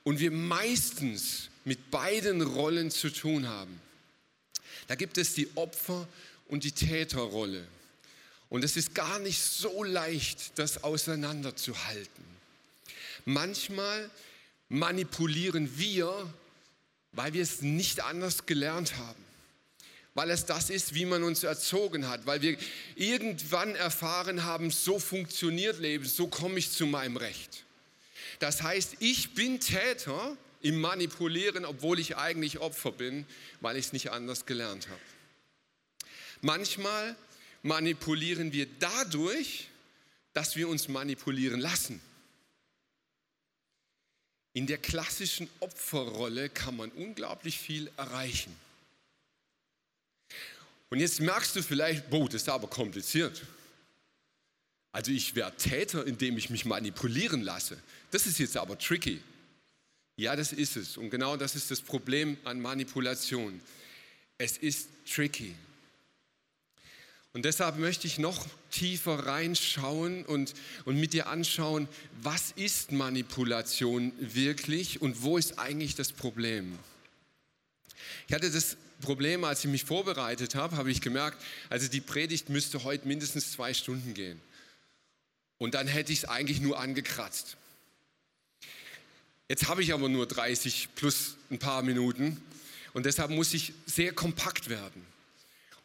und 0.04 0.20
wir 0.20 0.30
meistens 0.30 1.50
mit 1.66 1.90
beiden 1.90 2.44
Rollen 2.44 2.92
zu 2.92 3.10
tun 3.10 3.48
haben. 3.48 3.82
Da 4.86 4.94
gibt 4.94 5.18
es 5.18 5.34
die 5.34 5.50
Opfer- 5.56 6.08
und 6.50 6.64
die 6.64 6.72
Täterrolle. 6.72 7.68
Und 8.50 8.64
es 8.64 8.78
ist 8.78 8.96
gar 8.96 9.20
nicht 9.20 9.42
so 9.42 9.84
leicht, 9.84 10.58
das 10.58 10.84
auseinanderzuhalten. 10.84 12.26
Manchmal 13.26 14.10
manipulieren 14.70 15.78
wir 15.78 16.34
weil 17.18 17.34
wir 17.34 17.42
es 17.42 17.62
nicht 17.62 18.02
anders 18.04 18.46
gelernt 18.46 18.96
haben. 18.98 19.26
Weil 20.14 20.30
es 20.30 20.46
das 20.46 20.70
ist, 20.70 20.94
wie 20.94 21.06
man 21.06 21.24
uns 21.24 21.44
erzogen 21.44 22.08
hat. 22.08 22.26
Weil 22.26 22.42
wir 22.42 22.58
irgendwann 22.96 23.76
erfahren 23.76 24.44
haben, 24.44 24.72
so 24.72 25.00
funktioniert 25.00 25.80
Leben, 25.80 26.06
so 26.06 26.28
komme 26.28 26.60
ich 26.60 26.72
zu 26.72 26.86
meinem 26.86 27.18
Recht. 27.18 27.64
Das 28.40 28.62
heißt, 28.62 28.98
ich 29.00 29.34
bin 29.34 29.60
Täter 29.60 30.38
im 30.62 30.80
Manipulieren, 30.80 31.66
obwohl 31.66 32.00
ich 32.00 32.18
eigentlich 32.18 32.60
Opfer 32.60 32.92
bin, 32.92 33.26
weil 33.62 33.78
ich 33.78 33.88
es 33.88 33.94
nicht 33.94 34.12
anders 34.12 34.46
gelernt 34.46 34.88
habe. 34.88 35.02
Manchmal 36.42 37.16
manipulieren 37.64 38.54
wir 38.54 38.68
dadurch, 38.80 39.68
dass 40.34 40.56
wir 40.56 40.70
uns 40.70 40.88
manipulieren 40.88 41.60
lassen. 41.60 42.02
In 44.54 44.68
der 44.68 44.78
klassischen 44.78 45.50
Opferrolle 45.60 46.50
kann 46.50 46.78
man 46.78 46.90
unglaublich 46.92 47.60
viel 47.60 47.92
erreichen. 47.98 48.56
Und 50.90 51.00
jetzt 51.00 51.20
merkst 51.20 51.56
du 51.56 51.62
vielleicht, 51.62 52.10
boah, 52.10 52.26
das 52.26 52.44
ist 52.44 52.50
aber 52.50 52.68
kompliziert. 52.68 53.44
Also 54.92 55.12
ich 55.12 55.36
werde 55.36 55.58
Täter, 55.58 56.08
indem 56.08 56.38
ich 56.38 56.50
mich 56.50 56.66
manipulieren 56.66 57.42
lasse. 57.42 57.78
Das 58.10 58.26
ist 58.26 58.40
jetzt 58.40 58.58
aber 58.58 58.80
tricky. 58.80 59.22
Ja, 60.16 60.36
das 60.36 60.54
ist 60.54 60.76
es. 60.76 60.98
Und 60.98 61.12
genau 61.12 61.38
das 61.38 61.56
ist 61.56 61.70
das 61.70 61.82
Problem 61.82 62.38
an 62.44 62.60
Manipulation. 62.60 63.62
Es 64.40 64.58
ist 64.58 64.90
tricky. 65.06 65.54
Und 67.38 67.46
deshalb 67.46 67.78
möchte 67.78 68.08
ich 68.08 68.18
noch 68.18 68.48
tiefer 68.72 69.28
reinschauen 69.28 70.26
und, 70.26 70.56
und 70.86 71.00
mit 71.00 71.14
dir 71.14 71.28
anschauen, 71.28 71.88
was 72.24 72.52
ist 72.56 72.92
Manipulation 72.92 74.12
wirklich 74.18 75.04
und 75.04 75.22
wo 75.22 75.38
ist 75.38 75.60
eigentlich 75.60 75.94
das 75.94 76.12
Problem. 76.12 76.80
Ich 78.28 78.34
hatte 78.34 78.50
das 78.50 78.76
Problem, 79.02 79.44
als 79.44 79.64
ich 79.64 79.70
mich 79.70 79.84
vorbereitet 79.84 80.56
habe, 80.56 80.78
habe 80.78 80.90
ich 80.90 81.00
gemerkt, 81.00 81.40
also 81.70 81.88
die 81.88 82.02
Predigt 82.02 82.50
müsste 82.50 82.84
heute 82.84 83.08
mindestens 83.08 83.52
zwei 83.52 83.72
Stunden 83.76 84.16
gehen. 84.16 84.42
Und 85.60 85.76
dann 85.76 85.86
hätte 85.86 86.12
ich 86.12 86.24
es 86.24 86.26
eigentlich 86.26 86.60
nur 86.60 86.80
angekratzt. 86.80 87.56
Jetzt 89.48 89.68
habe 89.68 89.84
ich 89.84 89.94
aber 89.94 90.10
nur 90.10 90.26
30 90.26 90.90
plus 90.96 91.36
ein 91.52 91.60
paar 91.60 91.84
Minuten 91.84 92.42
und 92.94 93.06
deshalb 93.06 93.30
muss 93.30 93.54
ich 93.54 93.74
sehr 93.86 94.12
kompakt 94.12 94.70
werden. 94.70 95.17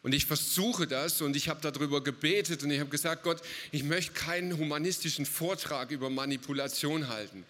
Und 0.03 0.13
ich 0.13 0.25
versuche 0.25 0.85
das 0.85 1.21
und 1.21 1.35
ich 1.35 1.47
habe 1.47 1.61
darüber 1.61 2.03
gebetet 2.03 2.61
und 2.61 2.71
ich 2.71 2.79
habe 2.81 2.89
gesagt, 2.89 3.23
Gott, 3.23 3.41
ich 3.71 3.83
möchte 3.83 4.11
keinen 4.11 4.57
humanistischen 4.57 5.25
Vortrag 5.25 5.91
über 5.91 6.09
Manipulation 6.09 7.07
halten. 7.07 7.45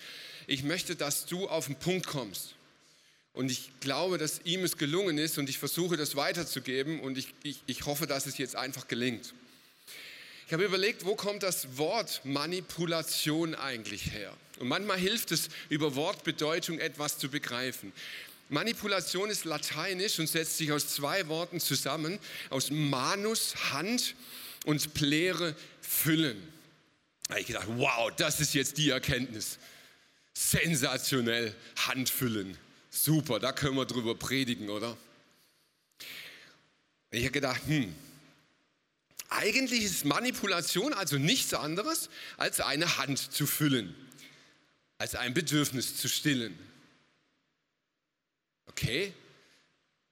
Ich 0.45 0.63
möchte, 0.63 0.95
dass 0.95 1.25
du 1.25 1.47
auf 1.49 1.65
den 1.65 1.75
Punkt 1.75 2.05
kommst. 2.05 2.53
Und 3.33 3.49
ich 3.49 3.71
glaube, 3.79 4.19
dass 4.19 4.41
ihm 4.43 4.63
es 4.63 4.77
gelungen 4.77 5.17
ist 5.17 5.39
und 5.39 5.49
ich 5.49 5.57
versuche 5.57 5.97
das 5.97 6.15
weiterzugeben 6.15 6.99
und 6.99 7.17
ich, 7.17 7.33
ich, 7.41 7.63
ich 7.65 7.85
hoffe, 7.87 8.05
dass 8.05 8.27
es 8.27 8.37
jetzt 8.37 8.55
einfach 8.55 8.87
gelingt. 8.87 9.33
Ich 10.45 10.53
habe 10.53 10.65
überlegt, 10.65 11.05
wo 11.05 11.15
kommt 11.15 11.41
das 11.41 11.77
Wort 11.77 12.21
Manipulation 12.23 13.55
eigentlich 13.55 14.11
her? 14.11 14.31
Und 14.59 14.67
manchmal 14.67 14.99
hilft 14.99 15.31
es, 15.31 15.49
über 15.69 15.95
Wortbedeutung 15.95 16.77
etwas 16.77 17.17
zu 17.17 17.29
begreifen. 17.29 17.91
Manipulation 18.53 19.31
ist 19.31 19.45
lateinisch 19.45 20.19
und 20.19 20.27
setzt 20.27 20.57
sich 20.57 20.71
aus 20.71 20.87
zwei 20.87 21.27
Worten 21.27 21.59
zusammen, 21.59 22.19
aus 22.51 22.69
manus, 22.69 23.55
Hand 23.71 24.15
und 24.65 24.93
plere, 24.93 25.55
füllen. 25.81 26.37
Da 27.27 27.31
habe 27.31 27.41
ich 27.41 27.47
gedacht, 27.47 27.67
wow, 27.67 28.11
das 28.15 28.39
ist 28.39 28.53
jetzt 28.53 28.77
die 28.77 28.91
Erkenntnis. 28.91 29.57
Sensationell, 30.35 31.55
Handfüllen. 31.87 32.55
Super, 32.91 33.39
da 33.39 33.53
können 33.53 33.75
wir 33.75 33.85
drüber 33.85 34.13
predigen, 34.13 34.69
oder? 34.69 34.95
Ich 37.09 37.23
habe 37.23 37.31
gedacht, 37.31 37.61
hm, 37.65 37.95
eigentlich 39.29 39.83
ist 39.83 40.05
Manipulation 40.05 40.93
also 40.93 41.17
nichts 41.17 41.55
anderes, 41.55 42.07
als 42.37 42.59
eine 42.59 42.97
Hand 42.99 43.17
zu 43.33 43.47
füllen, 43.47 43.95
als 44.99 45.15
ein 45.15 45.33
Bedürfnis 45.33 45.97
zu 45.97 46.07
stillen. 46.07 46.57
Okay, 48.75 49.13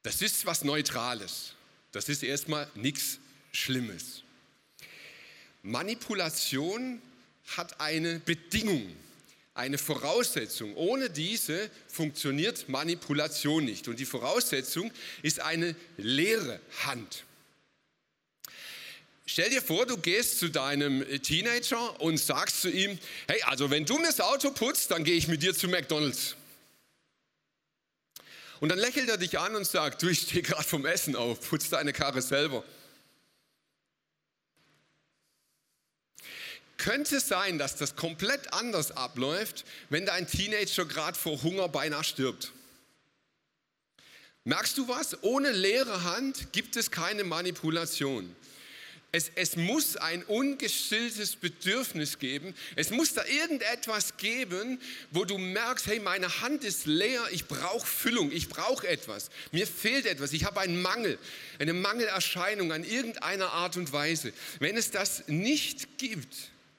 das 0.03 0.21
ist 0.21 0.45
was 0.45 0.63
Neutrales. 0.63 1.53
Das 1.91 2.09
ist 2.09 2.23
erstmal 2.23 2.69
nichts 2.75 3.19
Schlimmes. 3.51 4.23
Manipulation 5.63 7.01
hat 7.57 7.79
eine 7.81 8.19
Bedingung, 8.19 8.95
eine 9.53 9.77
Voraussetzung. 9.77 10.75
Ohne 10.75 11.09
diese 11.09 11.69
funktioniert 11.87 12.69
Manipulation 12.69 13.65
nicht. 13.65 13.87
Und 13.87 13.99
die 13.99 14.05
Voraussetzung 14.05 14.91
ist 15.21 15.39
eine 15.39 15.75
leere 15.97 16.59
Hand. 16.85 17.25
Stell 19.25 19.49
dir 19.49 19.61
vor, 19.61 19.85
du 19.85 19.97
gehst 19.97 20.39
zu 20.39 20.49
deinem 20.49 21.05
Teenager 21.21 21.99
und 22.01 22.17
sagst 22.17 22.61
zu 22.61 22.69
ihm, 22.69 22.97
hey, 23.27 23.41
also 23.43 23.69
wenn 23.69 23.85
du 23.85 23.97
mir 23.97 24.07
das 24.07 24.19
Auto 24.19 24.51
putzt, 24.51 24.91
dann 24.91 25.03
gehe 25.03 25.15
ich 25.15 25.27
mit 25.27 25.41
dir 25.41 25.55
zu 25.55 25.67
McDonald's. 25.67 26.35
Und 28.61 28.69
dann 28.69 28.77
lächelt 28.77 29.09
er 29.09 29.17
dich 29.17 29.39
an 29.39 29.55
und 29.55 29.65
sagt, 29.65 30.03
du, 30.03 30.07
ich 30.07 30.21
stehe 30.21 30.43
gerade 30.43 30.63
vom 30.63 30.85
Essen 30.85 31.15
auf, 31.15 31.49
putz 31.49 31.69
deine 31.69 31.93
Karre 31.93 32.21
selber. 32.21 32.63
Könnte 36.77 37.19
sein, 37.19 37.57
dass 37.57 37.75
das 37.75 37.95
komplett 37.95 38.53
anders 38.53 38.91
abläuft, 38.91 39.65
wenn 39.89 40.05
dein 40.05 40.27
Teenager 40.27 40.85
gerade 40.85 41.17
vor 41.17 41.41
Hunger 41.41 41.69
beinahe 41.69 42.03
stirbt. 42.03 42.51
Merkst 44.43 44.77
du 44.77 44.87
was? 44.87 45.23
Ohne 45.23 45.51
leere 45.51 46.03
Hand 46.03 46.53
gibt 46.53 46.75
es 46.75 46.91
keine 46.91 47.23
Manipulation. 47.23 48.35
Es, 49.13 49.29
es, 49.35 49.57
muss 49.57 49.97
ein 49.97 50.23
ungestilltes 50.23 51.35
Bedürfnis 51.35 52.17
geben. 52.17 52.55
Es 52.77 52.91
muss 52.91 53.13
da 53.13 53.25
irgendetwas 53.25 54.15
geben, 54.15 54.79
wo 55.11 55.25
du 55.25 55.37
merkst, 55.37 55.87
hey, 55.87 55.99
meine 55.99 56.41
Hand 56.41 56.63
ist 56.63 56.85
leer, 56.85 57.21
ich 57.31 57.45
brauche 57.45 57.85
Füllung, 57.85 58.31
ich 58.31 58.47
brauche 58.47 58.87
etwas. 58.87 59.29
Mir 59.51 59.67
fehlt 59.67 60.05
etwas, 60.05 60.31
ich 60.31 60.45
habe 60.45 60.61
einen 60.61 60.81
Mangel, 60.81 61.19
eine 61.59 61.73
Mangelerscheinung 61.73 62.71
an 62.71 62.85
irgendeiner 62.85 63.51
Art 63.51 63.75
und 63.75 63.91
Weise. 63.91 64.31
Wenn 64.59 64.77
es 64.77 64.91
das 64.91 65.27
nicht 65.27 65.97
gibt, 65.97 66.33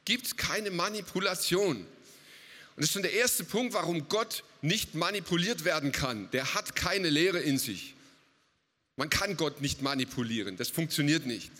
gibt 0.06 0.26
es 0.26 0.36
keine 0.38 0.70
Manipulation. 0.70 1.76
Und 1.76 1.86
das 2.76 2.86
ist 2.86 2.92
schon 2.94 3.02
der 3.02 3.12
erste 3.12 3.44
Punkt, 3.44 3.74
warum 3.74 4.08
Gott 4.08 4.42
nicht 4.62 4.94
manipuliert 4.94 5.66
werden 5.66 5.92
kann. 5.92 6.30
Der 6.30 6.54
hat 6.54 6.76
keine 6.76 7.10
Lehre 7.10 7.40
in 7.40 7.58
sich. 7.58 7.94
Man 8.96 9.10
kann 9.10 9.36
Gott 9.36 9.60
nicht 9.60 9.82
manipulieren, 9.82 10.56
das 10.56 10.70
funktioniert 10.70 11.26
nicht. 11.26 11.50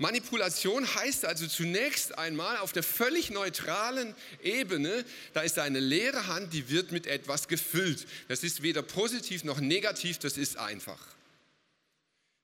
Manipulation 0.00 0.94
heißt 0.94 1.26
also 1.26 1.46
zunächst 1.46 2.16
einmal 2.16 2.56
auf 2.56 2.72
der 2.72 2.82
völlig 2.82 3.28
neutralen 3.28 4.14
Ebene, 4.42 5.04
da 5.34 5.42
ist 5.42 5.58
eine 5.58 5.78
leere 5.78 6.26
Hand, 6.26 6.54
die 6.54 6.70
wird 6.70 6.90
mit 6.90 7.06
etwas 7.06 7.48
gefüllt. 7.48 8.06
Das 8.26 8.42
ist 8.42 8.62
weder 8.62 8.80
positiv 8.80 9.44
noch 9.44 9.60
negativ, 9.60 10.18
das 10.18 10.38
ist 10.38 10.56
einfach. 10.56 11.06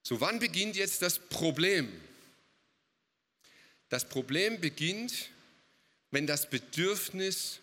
So, 0.02 0.20
wann 0.20 0.38
beginnt 0.38 0.76
jetzt 0.76 1.00
das 1.00 1.18
Problem? 1.18 1.90
Das 3.88 4.06
Problem 4.06 4.60
beginnt, 4.60 5.30
wenn 6.10 6.26
das 6.26 6.50
Bedürfnis 6.50 7.60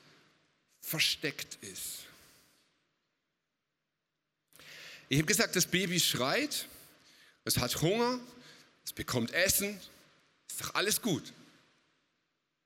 versteckt 0.81 1.59
ist. 1.61 1.99
Ich 5.07 5.19
habe 5.19 5.27
gesagt, 5.27 5.55
das 5.55 5.67
Baby 5.67 5.99
schreit, 5.99 6.65
es 7.45 7.59
hat 7.59 7.79
Hunger, 7.79 8.19
es 8.85 8.93
bekommt 8.93 9.31
Essen, 9.31 9.79
ist 10.49 10.61
doch 10.61 10.75
alles 10.75 11.01
gut. 11.01 11.33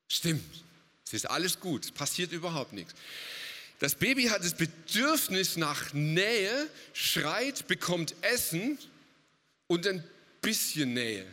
Stimmt, 0.09 0.63
es 1.05 1.13
ist 1.13 1.29
alles 1.29 1.59
gut, 1.59 1.85
es 1.85 1.91
passiert 1.91 2.31
überhaupt 2.31 2.73
nichts. 2.73 2.93
Das 3.79 3.95
Baby 3.95 4.25
hat 4.25 4.43
das 4.43 4.55
Bedürfnis 4.55 5.55
nach 5.55 5.93
Nähe, 5.93 6.69
schreit, 6.93 7.67
bekommt 7.67 8.15
Essen 8.21 8.79
und 9.67 9.85
ein 9.85 10.03
bisschen 10.41 10.93
Nähe. 10.93 11.25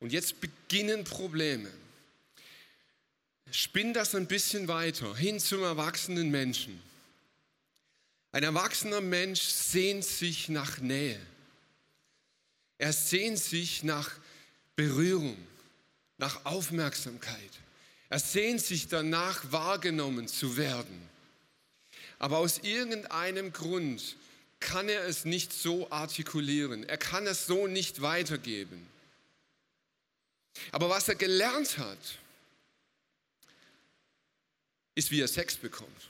Und 0.00 0.12
jetzt 0.12 0.40
beginnen 0.40 1.04
Probleme. 1.04 1.70
Spinn 3.50 3.94
das 3.94 4.14
ein 4.14 4.26
bisschen 4.26 4.68
weiter 4.68 5.16
hin 5.16 5.40
zum 5.40 5.62
erwachsenen 5.62 6.30
Menschen. 6.30 6.80
Ein 8.32 8.42
erwachsener 8.42 9.00
Mensch 9.00 9.40
sehnt 9.40 10.04
sich 10.04 10.48
nach 10.48 10.80
Nähe. 10.80 11.18
Er 12.78 12.92
sehnt 12.92 13.38
sich 13.38 13.82
nach 13.82 14.10
Berührung, 14.76 15.36
nach 16.16 16.44
Aufmerksamkeit. 16.44 17.50
Er 18.08 18.20
sehnt 18.20 18.60
sich 18.60 18.88
danach, 18.88 19.52
wahrgenommen 19.52 20.28
zu 20.28 20.56
werden. 20.56 21.08
Aber 22.18 22.38
aus 22.38 22.58
irgendeinem 22.58 23.52
Grund 23.52 24.16
kann 24.60 24.88
er 24.88 25.04
es 25.04 25.24
nicht 25.24 25.52
so 25.52 25.90
artikulieren. 25.90 26.88
Er 26.88 26.98
kann 26.98 27.26
es 27.26 27.46
so 27.46 27.66
nicht 27.66 28.00
weitergeben. 28.00 28.86
Aber 30.72 30.88
was 30.88 31.08
er 31.08 31.14
gelernt 31.14 31.78
hat, 31.78 32.18
ist, 34.94 35.10
wie 35.10 35.20
er 35.20 35.28
Sex 35.28 35.56
bekommt. 35.56 36.08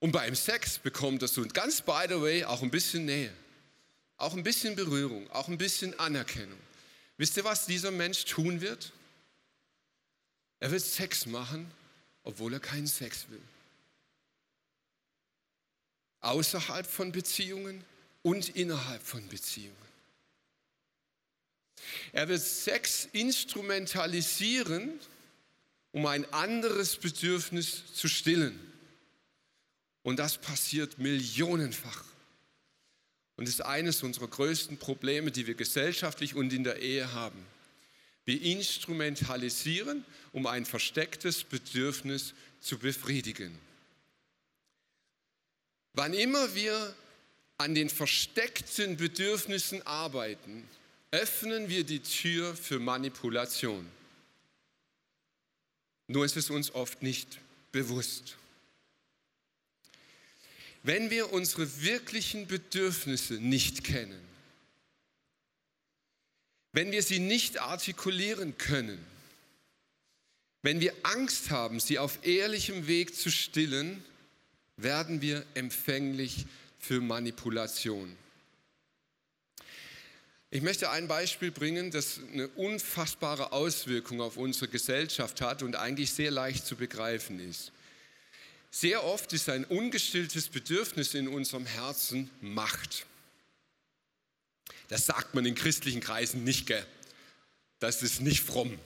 Und 0.00 0.12
beim 0.12 0.34
Sex 0.34 0.78
bekommt 0.78 1.22
er 1.22 1.28
so 1.28 1.46
ganz 1.46 1.80
by 1.80 2.04
the 2.08 2.20
way 2.20 2.44
auch 2.44 2.62
ein 2.62 2.70
bisschen 2.70 3.06
Nähe. 3.06 3.32
Auch 4.18 4.34
ein 4.34 4.42
bisschen 4.42 4.76
Berührung, 4.76 5.30
auch 5.30 5.48
ein 5.48 5.58
bisschen 5.58 5.98
Anerkennung. 5.98 6.58
Wisst 7.16 7.36
ihr, 7.36 7.44
was 7.44 7.66
dieser 7.66 7.92
Mensch 7.92 8.24
tun 8.24 8.60
wird? 8.60 8.92
Er 10.60 10.70
wird 10.72 10.82
Sex 10.82 11.26
machen, 11.26 11.70
obwohl 12.24 12.52
er 12.52 12.60
keinen 12.60 12.88
Sex 12.88 13.26
will. 13.30 13.40
Außerhalb 16.20 16.84
von 16.86 17.12
Beziehungen 17.12 17.84
und 18.22 18.50
innerhalb 18.50 19.02
von 19.02 19.26
Beziehungen. 19.28 19.76
Er 22.12 22.28
wird 22.28 22.42
Sex 22.42 23.08
instrumentalisieren, 23.12 24.98
um 25.92 26.06
ein 26.06 26.30
anderes 26.32 26.96
Bedürfnis 26.96 27.94
zu 27.94 28.08
stillen. 28.08 28.58
Und 30.02 30.18
das 30.18 30.38
passiert 30.38 30.98
millionenfach. 30.98 32.04
Und 33.38 33.48
ist 33.48 33.64
eines 33.64 34.02
unserer 34.02 34.26
größten 34.26 34.78
Probleme, 34.78 35.30
die 35.30 35.46
wir 35.46 35.54
gesellschaftlich 35.54 36.34
und 36.34 36.52
in 36.52 36.64
der 36.64 36.80
Ehe 36.80 37.12
haben. 37.12 37.38
Wir 38.24 38.42
instrumentalisieren, 38.42 40.04
um 40.32 40.46
ein 40.46 40.66
verstecktes 40.66 41.44
Bedürfnis 41.44 42.34
zu 42.60 42.78
befriedigen. 42.78 43.56
Wann 45.94 46.14
immer 46.14 46.54
wir 46.56 46.94
an 47.58 47.74
den 47.74 47.88
versteckten 47.88 48.96
Bedürfnissen 48.96 49.86
arbeiten, 49.86 50.68
öffnen 51.12 51.68
wir 51.68 51.84
die 51.84 52.00
Tür 52.00 52.56
für 52.56 52.80
Manipulation. 52.80 53.86
Nur 56.08 56.24
ist 56.24 56.36
es 56.36 56.50
uns 56.50 56.74
oft 56.74 57.02
nicht 57.02 57.38
bewusst. 57.70 58.37
Wenn 60.88 61.10
wir 61.10 61.34
unsere 61.34 61.82
wirklichen 61.82 62.46
Bedürfnisse 62.46 63.34
nicht 63.34 63.84
kennen, 63.84 64.18
wenn 66.72 66.92
wir 66.92 67.02
sie 67.02 67.18
nicht 67.18 67.60
artikulieren 67.60 68.56
können, 68.56 68.98
wenn 70.62 70.80
wir 70.80 70.94
Angst 71.02 71.50
haben, 71.50 71.78
sie 71.78 71.98
auf 71.98 72.24
ehrlichem 72.24 72.86
Weg 72.86 73.14
zu 73.14 73.30
stillen, 73.30 74.02
werden 74.78 75.20
wir 75.20 75.44
empfänglich 75.52 76.46
für 76.78 77.02
Manipulation. 77.02 78.16
Ich 80.48 80.62
möchte 80.62 80.88
ein 80.88 81.06
Beispiel 81.06 81.50
bringen, 81.50 81.90
das 81.90 82.18
eine 82.32 82.48
unfassbare 82.48 83.52
Auswirkung 83.52 84.22
auf 84.22 84.38
unsere 84.38 84.68
Gesellschaft 84.68 85.42
hat 85.42 85.62
und 85.62 85.76
eigentlich 85.76 86.12
sehr 86.12 86.30
leicht 86.30 86.66
zu 86.66 86.76
begreifen 86.76 87.40
ist. 87.40 87.72
Sehr 88.70 89.04
oft 89.04 89.32
ist 89.32 89.48
ein 89.48 89.64
ungestilltes 89.64 90.48
Bedürfnis 90.48 91.14
in 91.14 91.28
unserem 91.28 91.66
Herzen 91.66 92.30
Macht. 92.40 93.06
Das 94.88 95.06
sagt 95.06 95.34
man 95.34 95.46
in 95.46 95.54
christlichen 95.54 96.00
Kreisen 96.00 96.44
nicht, 96.44 96.66
gell? 96.66 96.86
Das 97.78 98.02
ist 98.02 98.20
nicht 98.20 98.42
fromm. 98.42 98.78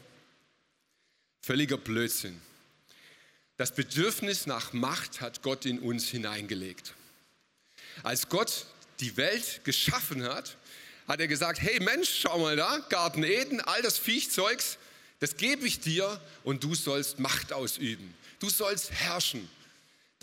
Völliger 1.41 1.79
Blödsinn. 1.79 2.41
Das 3.57 3.75
Bedürfnis 3.75 4.47
nach 4.47 4.73
Macht 4.73 5.21
hat 5.21 5.43
Gott 5.43 5.67
in 5.67 5.79
uns 5.79 6.09
hineingelegt. 6.09 6.95
Als 8.03 8.29
Gott 8.29 8.67
die 9.01 9.17
Welt 9.17 9.63
geschaffen 9.65 10.23
hat, 10.25 10.57
hat 11.07 11.21
er 11.21 11.29
gesagt, 11.29 11.61
hey 11.61 11.81
Mensch, 11.81 12.21
schau 12.21 12.39
mal 12.39 12.57
da, 12.57 12.79
Garten 12.89 13.25
Eden, 13.25 13.61
all 13.61 13.83
das 13.83 13.99
Viechzeugs, 13.99 14.79
das 15.21 15.37
gebe 15.37 15.67
ich 15.67 15.81
dir 15.81 16.21
und 16.43 16.65
du 16.65 16.75
sollst 16.75 17.19
Macht 17.19 17.53
ausüben. 17.53 18.15
Du 18.39 18.49
sollst 18.49 18.91
herrschen. 18.91 19.49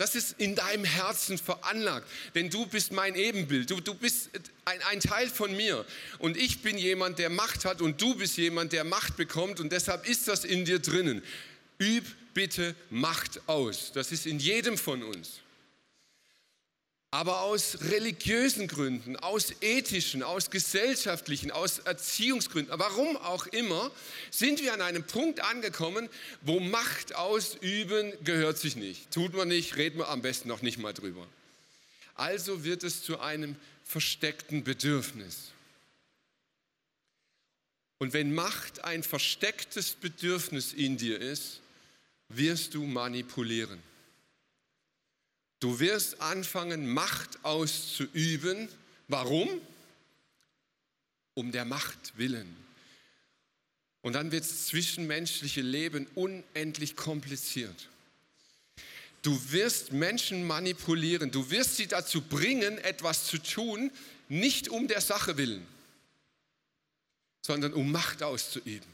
Das 0.00 0.14
ist 0.14 0.36
in 0.38 0.54
deinem 0.54 0.84
Herzen 0.84 1.36
veranlagt, 1.36 2.08
denn 2.34 2.48
du 2.48 2.64
bist 2.64 2.90
mein 2.90 3.14
Ebenbild, 3.14 3.68
du, 3.68 3.82
du 3.82 3.92
bist 3.92 4.30
ein, 4.64 4.80
ein 4.90 4.98
Teil 4.98 5.28
von 5.28 5.54
mir 5.54 5.84
und 6.18 6.38
ich 6.38 6.62
bin 6.62 6.78
jemand, 6.78 7.18
der 7.18 7.28
Macht 7.28 7.66
hat 7.66 7.82
und 7.82 8.00
du 8.00 8.14
bist 8.14 8.38
jemand, 8.38 8.72
der 8.72 8.84
Macht 8.84 9.18
bekommt 9.18 9.60
und 9.60 9.72
deshalb 9.72 10.08
ist 10.08 10.26
das 10.26 10.46
in 10.46 10.64
dir 10.64 10.78
drinnen. 10.78 11.22
Üb 11.78 12.06
bitte 12.32 12.74
Macht 12.88 13.46
aus, 13.46 13.92
das 13.92 14.10
ist 14.10 14.24
in 14.24 14.38
jedem 14.38 14.78
von 14.78 15.02
uns. 15.02 15.40
Aber 17.12 17.40
aus 17.40 17.78
religiösen 17.80 18.68
Gründen, 18.68 19.16
aus 19.16 19.52
ethischen, 19.60 20.22
aus 20.22 20.50
gesellschaftlichen, 20.50 21.50
aus 21.50 21.80
Erziehungsgründen, 21.80 22.72
warum 22.78 23.16
auch 23.16 23.46
immer, 23.48 23.90
sind 24.30 24.62
wir 24.62 24.72
an 24.72 24.80
einem 24.80 25.04
Punkt 25.04 25.40
angekommen, 25.40 26.08
wo 26.42 26.60
Macht 26.60 27.16
ausüben 27.16 28.12
gehört 28.22 28.58
sich 28.58 28.76
nicht. 28.76 29.10
Tut 29.10 29.34
man 29.34 29.48
nicht, 29.48 29.76
reden 29.76 29.98
wir 29.98 30.08
am 30.08 30.22
besten 30.22 30.48
noch 30.48 30.62
nicht 30.62 30.78
mal 30.78 30.92
drüber. 30.92 31.26
Also 32.14 32.62
wird 32.62 32.84
es 32.84 33.02
zu 33.02 33.18
einem 33.18 33.56
versteckten 33.84 34.62
Bedürfnis. 34.62 35.50
Und 37.98 38.12
wenn 38.12 38.32
Macht 38.32 38.84
ein 38.84 39.02
verstecktes 39.02 39.92
Bedürfnis 39.94 40.72
in 40.72 40.96
dir 40.96 41.20
ist, 41.20 41.60
wirst 42.28 42.74
du 42.74 42.84
manipulieren. 42.84 43.89
Du 45.60 45.78
wirst 45.78 46.20
anfangen, 46.20 46.90
Macht 46.90 47.44
auszuüben. 47.44 48.68
Warum? 49.08 49.48
Um 51.34 51.52
der 51.52 51.64
Macht 51.64 52.16
willen. 52.16 52.56
Und 54.02 54.14
dann 54.14 54.32
wird 54.32 54.44
das 54.44 54.66
zwischenmenschliche 54.66 55.60
Leben 55.60 56.06
unendlich 56.14 56.96
kompliziert. 56.96 57.88
Du 59.22 59.52
wirst 59.52 59.92
Menschen 59.92 60.46
manipulieren. 60.46 61.30
Du 61.30 61.50
wirst 61.50 61.76
sie 61.76 61.86
dazu 61.86 62.22
bringen, 62.22 62.78
etwas 62.78 63.26
zu 63.26 63.36
tun, 63.36 63.90
nicht 64.28 64.70
um 64.70 64.88
der 64.88 65.02
Sache 65.02 65.36
willen. 65.36 65.66
sondern 67.42 67.72
um 67.72 67.90
Macht 67.90 68.22
auszuüben. 68.22 68.88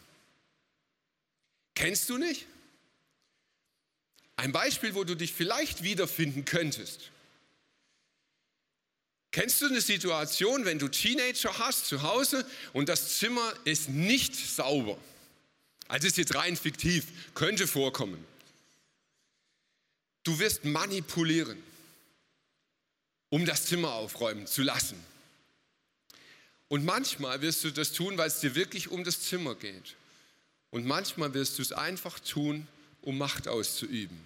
Kennst 1.74 2.08
du 2.08 2.16
nicht? 2.16 2.46
Ein 4.36 4.52
Beispiel, 4.52 4.94
wo 4.94 5.04
du 5.04 5.14
dich 5.14 5.32
vielleicht 5.32 5.82
wiederfinden 5.82 6.44
könntest. 6.44 7.10
Kennst 9.30 9.60
du 9.60 9.66
eine 9.66 9.80
Situation, 9.80 10.64
wenn 10.64 10.78
du 10.78 10.88
Teenager 10.88 11.58
hast 11.58 11.86
zu 11.86 12.02
Hause 12.02 12.46
und 12.72 12.88
das 12.88 13.18
Zimmer 13.18 13.52
ist 13.64 13.88
nicht 13.88 14.34
sauber? 14.34 14.98
Also 15.88 16.06
ist 16.06 16.16
jetzt 16.16 16.34
rein 16.34 16.56
fiktiv, 16.56 17.06
könnte 17.34 17.66
vorkommen. 17.66 18.24
Du 20.22 20.38
wirst 20.38 20.64
manipulieren, 20.64 21.62
um 23.28 23.44
das 23.44 23.66
Zimmer 23.66 23.92
aufräumen 23.92 24.46
zu 24.46 24.62
lassen. 24.62 24.96
Und 26.68 26.84
manchmal 26.84 27.42
wirst 27.42 27.62
du 27.62 27.70
das 27.70 27.92
tun, 27.92 28.18
weil 28.18 28.28
es 28.28 28.40
dir 28.40 28.54
wirklich 28.54 28.88
um 28.88 29.04
das 29.04 29.20
Zimmer 29.20 29.54
geht. 29.54 29.94
Und 30.70 30.84
manchmal 30.84 31.32
wirst 31.34 31.58
du 31.58 31.62
es 31.62 31.72
einfach 31.72 32.18
tun, 32.18 32.66
um 33.06 33.16
Macht 33.16 33.46
auszuüben. 33.48 34.18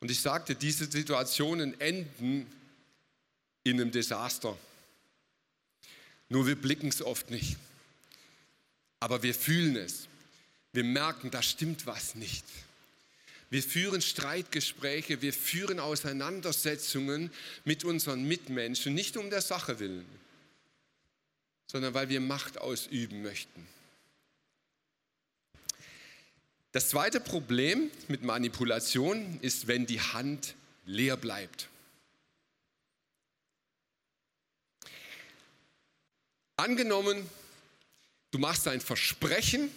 Und 0.00 0.10
ich 0.10 0.20
sagte, 0.20 0.56
diese 0.56 0.90
Situationen 0.90 1.80
enden 1.80 2.46
in 3.62 3.80
einem 3.80 3.92
Desaster. 3.92 4.58
Nur 6.28 6.46
wir 6.48 6.56
blicken 6.56 6.88
es 6.88 7.00
oft 7.02 7.30
nicht. 7.30 7.56
Aber 8.98 9.22
wir 9.22 9.32
fühlen 9.32 9.76
es. 9.76 10.08
Wir 10.72 10.82
merken, 10.82 11.30
da 11.30 11.40
stimmt 11.40 11.86
was 11.86 12.16
nicht. 12.16 12.44
Wir 13.48 13.62
führen 13.62 14.00
Streitgespräche, 14.00 15.22
wir 15.22 15.32
führen 15.32 15.78
Auseinandersetzungen 15.78 17.30
mit 17.64 17.84
unseren 17.84 18.26
Mitmenschen, 18.26 18.94
nicht 18.94 19.16
um 19.16 19.30
der 19.30 19.42
Sache 19.42 19.78
willen, 19.78 20.06
sondern 21.66 21.94
weil 21.94 22.08
wir 22.08 22.20
Macht 22.20 22.58
ausüben 22.58 23.22
möchten. 23.22 23.68
Das 26.72 26.88
zweite 26.88 27.20
Problem 27.20 27.90
mit 28.08 28.22
Manipulation 28.22 29.38
ist, 29.42 29.66
wenn 29.66 29.84
die 29.84 30.00
Hand 30.00 30.54
leer 30.86 31.18
bleibt. 31.18 31.68
Angenommen, 36.56 37.28
du 38.30 38.38
machst 38.38 38.66
ein 38.68 38.80
Versprechen, 38.80 39.70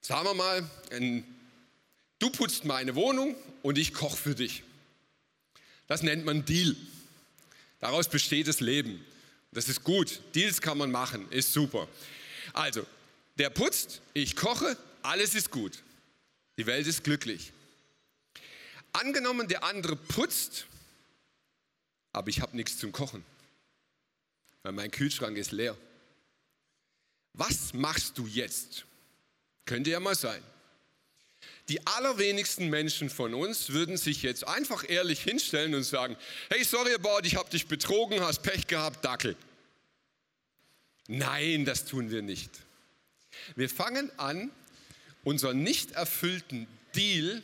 sagen 0.00 0.24
wir 0.24 0.34
mal, 0.34 0.70
du 2.18 2.30
putzt 2.30 2.64
meine 2.64 2.94
Wohnung 2.94 3.36
und 3.62 3.76
ich 3.76 3.92
koche 3.92 4.16
für 4.16 4.34
dich. 4.34 4.62
Das 5.88 6.02
nennt 6.02 6.24
man 6.24 6.44
Deal. 6.46 6.74
Daraus 7.80 8.08
besteht 8.08 8.48
das 8.48 8.60
Leben. 8.60 9.04
Das 9.52 9.68
ist 9.68 9.84
gut. 9.84 10.20
Deals 10.34 10.60
kann 10.60 10.78
man 10.78 10.90
machen, 10.90 11.30
ist 11.30 11.52
super. 11.52 11.86
Also, 12.52 12.86
der 13.38 13.50
putzt, 13.50 14.00
ich 14.14 14.34
koche, 14.36 14.76
alles 15.06 15.34
ist 15.34 15.50
gut. 15.50 15.82
Die 16.58 16.66
Welt 16.66 16.86
ist 16.86 17.04
glücklich. 17.04 17.52
Angenommen, 18.92 19.46
der 19.48 19.62
andere 19.62 19.94
putzt, 19.96 20.66
aber 22.12 22.28
ich 22.28 22.40
habe 22.40 22.56
nichts 22.56 22.78
zum 22.78 22.92
Kochen, 22.92 23.24
weil 24.62 24.72
mein 24.72 24.90
Kühlschrank 24.90 25.36
ist 25.36 25.52
leer. 25.52 25.76
Was 27.34 27.74
machst 27.74 28.16
du 28.16 28.26
jetzt? 28.26 28.86
Könnte 29.66 29.90
ja 29.90 30.00
mal 30.00 30.14
sein. 30.14 30.42
Die 31.68 31.86
allerwenigsten 31.86 32.70
Menschen 32.70 33.10
von 33.10 33.34
uns 33.34 33.70
würden 33.70 33.96
sich 33.96 34.22
jetzt 34.22 34.46
einfach 34.46 34.88
ehrlich 34.88 35.22
hinstellen 35.22 35.74
und 35.74 35.82
sagen, 35.82 36.16
hey, 36.48 36.64
sorry 36.64 36.94
about, 36.94 37.20
ich 37.24 37.36
habe 37.36 37.50
dich 37.50 37.66
betrogen, 37.66 38.20
hast 38.20 38.42
Pech 38.42 38.66
gehabt, 38.66 39.04
Dackel. 39.04 39.36
Nein, 41.08 41.64
das 41.64 41.84
tun 41.84 42.10
wir 42.10 42.22
nicht. 42.22 42.50
Wir 43.56 43.68
fangen 43.68 44.10
an, 44.18 44.50
unseren 45.26 45.64
nicht 45.64 45.90
erfüllten 45.90 46.68
Deal 46.94 47.42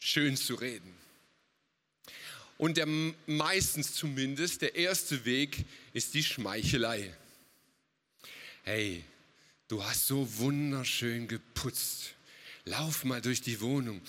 schön 0.00 0.36
zu 0.36 0.56
reden. 0.56 0.92
Und 2.58 2.78
der 2.78 2.88
meistens 3.26 3.94
zumindest 3.94 4.62
der 4.62 4.74
erste 4.74 5.24
Weg 5.24 5.66
ist 5.92 6.14
die 6.14 6.24
Schmeichelei. 6.24 7.14
Hey, 8.64 9.04
du 9.68 9.84
hast 9.84 10.08
so 10.08 10.26
wunderschön 10.38 11.28
geputzt. 11.28 12.14
Lauf 12.64 13.04
mal 13.04 13.20
durch 13.20 13.40
die 13.40 13.60
Wohnung. 13.60 14.02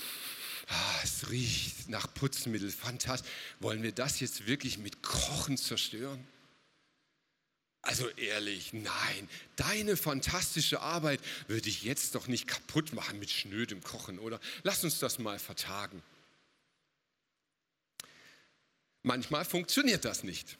Ah, 0.67 0.99
es 1.03 1.29
riecht 1.29 1.89
nach 1.89 2.11
Putzmittel, 2.15 2.71
fantastisch. 2.71 3.29
Wollen 3.59 3.83
wir 3.83 3.91
das 3.91 4.19
jetzt 4.21 4.47
wirklich 4.47 4.79
mit 4.79 5.03
Kochen 5.03 5.55
zerstören? 5.57 6.25
Also 7.81 8.09
ehrlich, 8.09 8.73
nein, 8.73 9.29
deine 9.55 9.95
fantastische 9.95 10.81
Arbeit 10.81 11.21
würde 11.47 11.69
ich 11.69 11.83
jetzt 11.83 12.15
doch 12.15 12.27
nicht 12.27 12.47
kaputt 12.47 12.93
machen 12.93 13.19
mit 13.19 13.29
schnödem 13.29 13.81
Kochen, 13.81 14.19
oder? 14.19 14.39
Lass 14.63 14.83
uns 14.83 14.99
das 14.99 15.19
mal 15.19 15.39
vertagen. 15.39 16.03
Manchmal 19.03 19.45
funktioniert 19.45 20.03
das 20.03 20.23
nicht. 20.23 20.57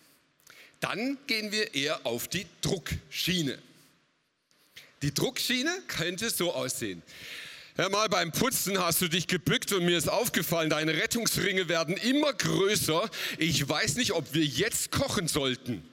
Dann 0.80 1.18
gehen 1.28 1.52
wir 1.52 1.74
eher 1.74 2.06
auf 2.06 2.28
die 2.28 2.46
Druckschiene. 2.62 3.58
Die 5.02 5.14
Druckschiene 5.14 5.82
könnte 5.88 6.30
so 6.30 6.54
aussehen. 6.54 7.04
Hör 7.76 7.90
mal, 7.90 8.10
beim 8.10 8.32
Putzen 8.32 8.80
hast 8.80 9.02
du 9.02 9.08
dich 9.08 9.28
gebückt 9.28 9.72
und 9.72 9.86
mir 9.86 9.98
ist 9.98 10.10
aufgefallen, 10.10 10.70
deine 10.70 10.94
Rettungsringe 10.94 11.70
werden 11.70 11.96
immer 11.98 12.34
größer. 12.34 13.10
Ich 13.38 13.68
weiß 13.68 13.98
nicht, 13.98 14.14
ob 14.14 14.34
wir 14.34 14.44
jetzt 14.44 14.92
kochen 14.92 15.28
sollten. 15.28 15.88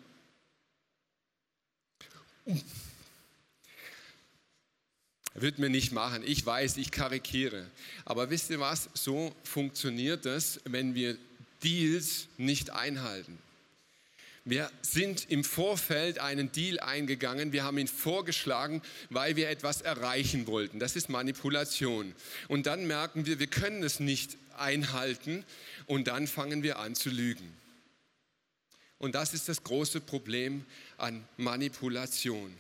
Wird 5.35 5.59
mir 5.59 5.71
nicht 5.71 5.93
machen. 5.93 6.23
Ich 6.25 6.45
weiß, 6.45 6.77
ich 6.77 6.91
karikiere. 6.91 7.67
Aber 8.05 8.31
wisst 8.31 8.51
ihr 8.51 8.61
was? 8.61 8.89
So 8.95 9.35
funktioniert 9.43 10.27
das, 10.27 10.61
wenn 10.65 10.95
wir 10.95 11.17
Deals 11.63 12.29
nicht 12.37 12.71
einhalten. 12.71 13.39
Wir 14.47 14.71
sind 14.83 15.31
im 15.31 15.43
Vorfeld 15.43 16.19
einen 16.19 16.53
Deal 16.53 16.79
eingegangen, 16.79 17.53
wir 17.53 17.65
haben 17.65 17.79
ihn 17.79 17.89
vorgeschlagen, 17.89 18.83
weil 19.09 19.37
wir 19.37 19.49
etwas 19.49 19.81
erreichen 19.81 20.47
wollten. 20.47 20.79
Das 20.79 20.97
ist 20.97 21.09
Manipulation. 21.09 22.15
Und 22.49 22.67
dann 22.67 22.87
merken 22.87 23.25
wir, 23.25 23.39
wir 23.39 23.47
können 23.47 23.83
es 23.83 24.01
nicht 24.01 24.37
einhalten 24.59 25.45
und 25.87 26.09
dann 26.09 26.27
fangen 26.27 26.63
wir 26.63 26.79
an 26.79 26.95
zu 26.95 27.09
lügen. 27.09 27.64
Und 28.99 29.15
das 29.15 29.35
ist 29.35 29.49
das 29.49 29.63
große 29.63 30.01
Problem 30.01 30.65
an 30.97 31.27
Manipulation. 31.37 32.57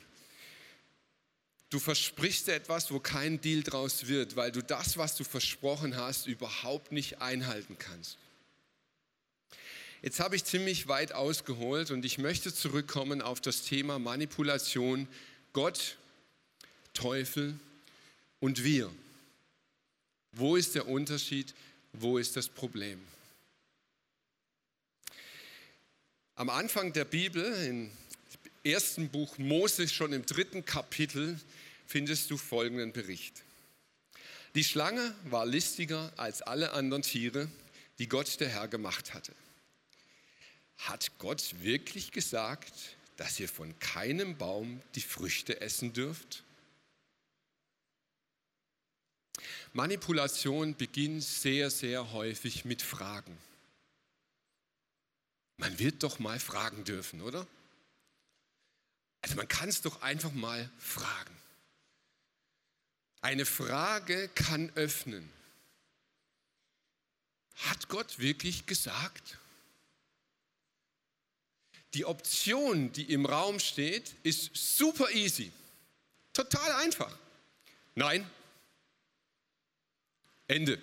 Du 1.70 1.78
versprichst 1.78 2.48
etwas, 2.48 2.92
wo 2.92 3.00
kein 3.00 3.40
Deal 3.40 3.62
draus 3.62 4.06
wird, 4.06 4.36
weil 4.36 4.52
du 4.52 4.62
das, 4.62 4.96
was 4.96 5.16
du 5.16 5.24
versprochen 5.24 5.96
hast, 5.96 6.26
überhaupt 6.26 6.92
nicht 6.92 7.20
einhalten 7.20 7.76
kannst. 7.78 8.18
Jetzt 10.02 10.20
habe 10.20 10.36
ich 10.36 10.44
ziemlich 10.44 10.86
weit 10.86 11.12
ausgeholt 11.12 11.90
und 11.90 12.04
ich 12.04 12.18
möchte 12.18 12.54
zurückkommen 12.54 13.22
auf 13.22 13.40
das 13.40 13.62
Thema 13.62 13.98
Manipulation, 13.98 15.08
Gott, 15.54 15.96
Teufel 16.92 17.58
und 18.38 18.62
wir. 18.62 18.92
Wo 20.32 20.56
ist 20.56 20.74
der 20.74 20.86
Unterschied? 20.86 21.54
Wo 21.92 22.18
ist 22.18 22.36
das 22.36 22.48
Problem? 22.48 23.00
Am 26.36 26.50
Anfang 26.50 26.92
der 26.92 27.04
Bibel, 27.04 27.44
im 27.64 27.90
ersten 28.64 29.08
Buch 29.08 29.38
Mose, 29.38 29.86
schon 29.86 30.12
im 30.12 30.26
dritten 30.26 30.64
Kapitel, 30.64 31.38
findest 31.86 32.28
du 32.28 32.36
folgenden 32.36 32.92
Bericht. 32.92 33.44
Die 34.56 34.64
Schlange 34.64 35.14
war 35.26 35.46
listiger 35.46 36.12
als 36.16 36.42
alle 36.42 36.72
anderen 36.72 37.02
Tiere, 37.02 37.48
die 38.00 38.08
Gott 38.08 38.40
der 38.40 38.48
Herr 38.48 38.66
gemacht 38.66 39.14
hatte. 39.14 39.32
Hat 40.78 41.12
Gott 41.18 41.54
wirklich 41.60 42.10
gesagt, 42.10 42.96
dass 43.16 43.38
ihr 43.38 43.48
von 43.48 43.78
keinem 43.78 44.36
Baum 44.36 44.82
die 44.96 45.02
Früchte 45.02 45.60
essen 45.60 45.92
dürft? 45.92 46.42
Manipulation 49.72 50.74
beginnt 50.74 51.22
sehr, 51.22 51.70
sehr 51.70 52.12
häufig 52.12 52.64
mit 52.64 52.82
Fragen. 52.82 53.38
Man 55.56 55.78
wird 55.78 56.02
doch 56.02 56.18
mal 56.18 56.38
fragen 56.40 56.84
dürfen, 56.84 57.20
oder? 57.20 57.46
Also 59.22 59.36
man 59.36 59.48
kann 59.48 59.68
es 59.68 59.80
doch 59.80 60.02
einfach 60.02 60.32
mal 60.32 60.70
fragen. 60.78 61.36
Eine 63.20 63.46
Frage 63.46 64.28
kann 64.34 64.70
öffnen. 64.74 65.32
Hat 67.54 67.88
Gott 67.88 68.18
wirklich 68.18 68.66
gesagt? 68.66 69.38
Die 71.94 72.04
Option, 72.04 72.92
die 72.92 73.12
im 73.12 73.24
Raum 73.24 73.60
steht, 73.60 74.14
ist 74.24 74.50
super 74.54 75.10
easy. 75.12 75.52
Total 76.32 76.72
einfach. 76.82 77.16
Nein. 77.94 78.28
Ende. 80.48 80.82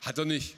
Hat 0.00 0.16
er 0.18 0.24
nicht. 0.24 0.56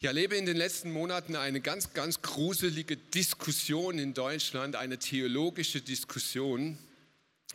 Ich 0.00 0.06
erlebe 0.06 0.36
in 0.36 0.46
den 0.46 0.56
letzten 0.56 0.92
Monaten 0.92 1.34
eine 1.34 1.60
ganz, 1.60 1.92
ganz 1.92 2.22
gruselige 2.22 2.96
Diskussion 2.96 3.98
in 3.98 4.14
Deutschland, 4.14 4.76
eine 4.76 4.98
theologische 4.98 5.80
Diskussion 5.80 6.78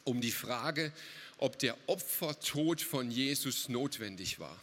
um 0.04 0.20
die 0.20 0.32
Frage, 0.32 0.92
ob 1.38 1.58
der 1.60 1.78
Opfertod 1.88 2.82
von 2.82 3.10
Jesus 3.10 3.70
notwendig 3.70 4.40
war. 4.40 4.60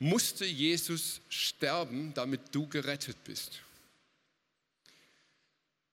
Musste 0.00 0.44
Jesus 0.44 1.20
sterben, 1.28 2.12
damit 2.14 2.40
du 2.52 2.66
gerettet 2.66 3.22
bist? 3.22 3.60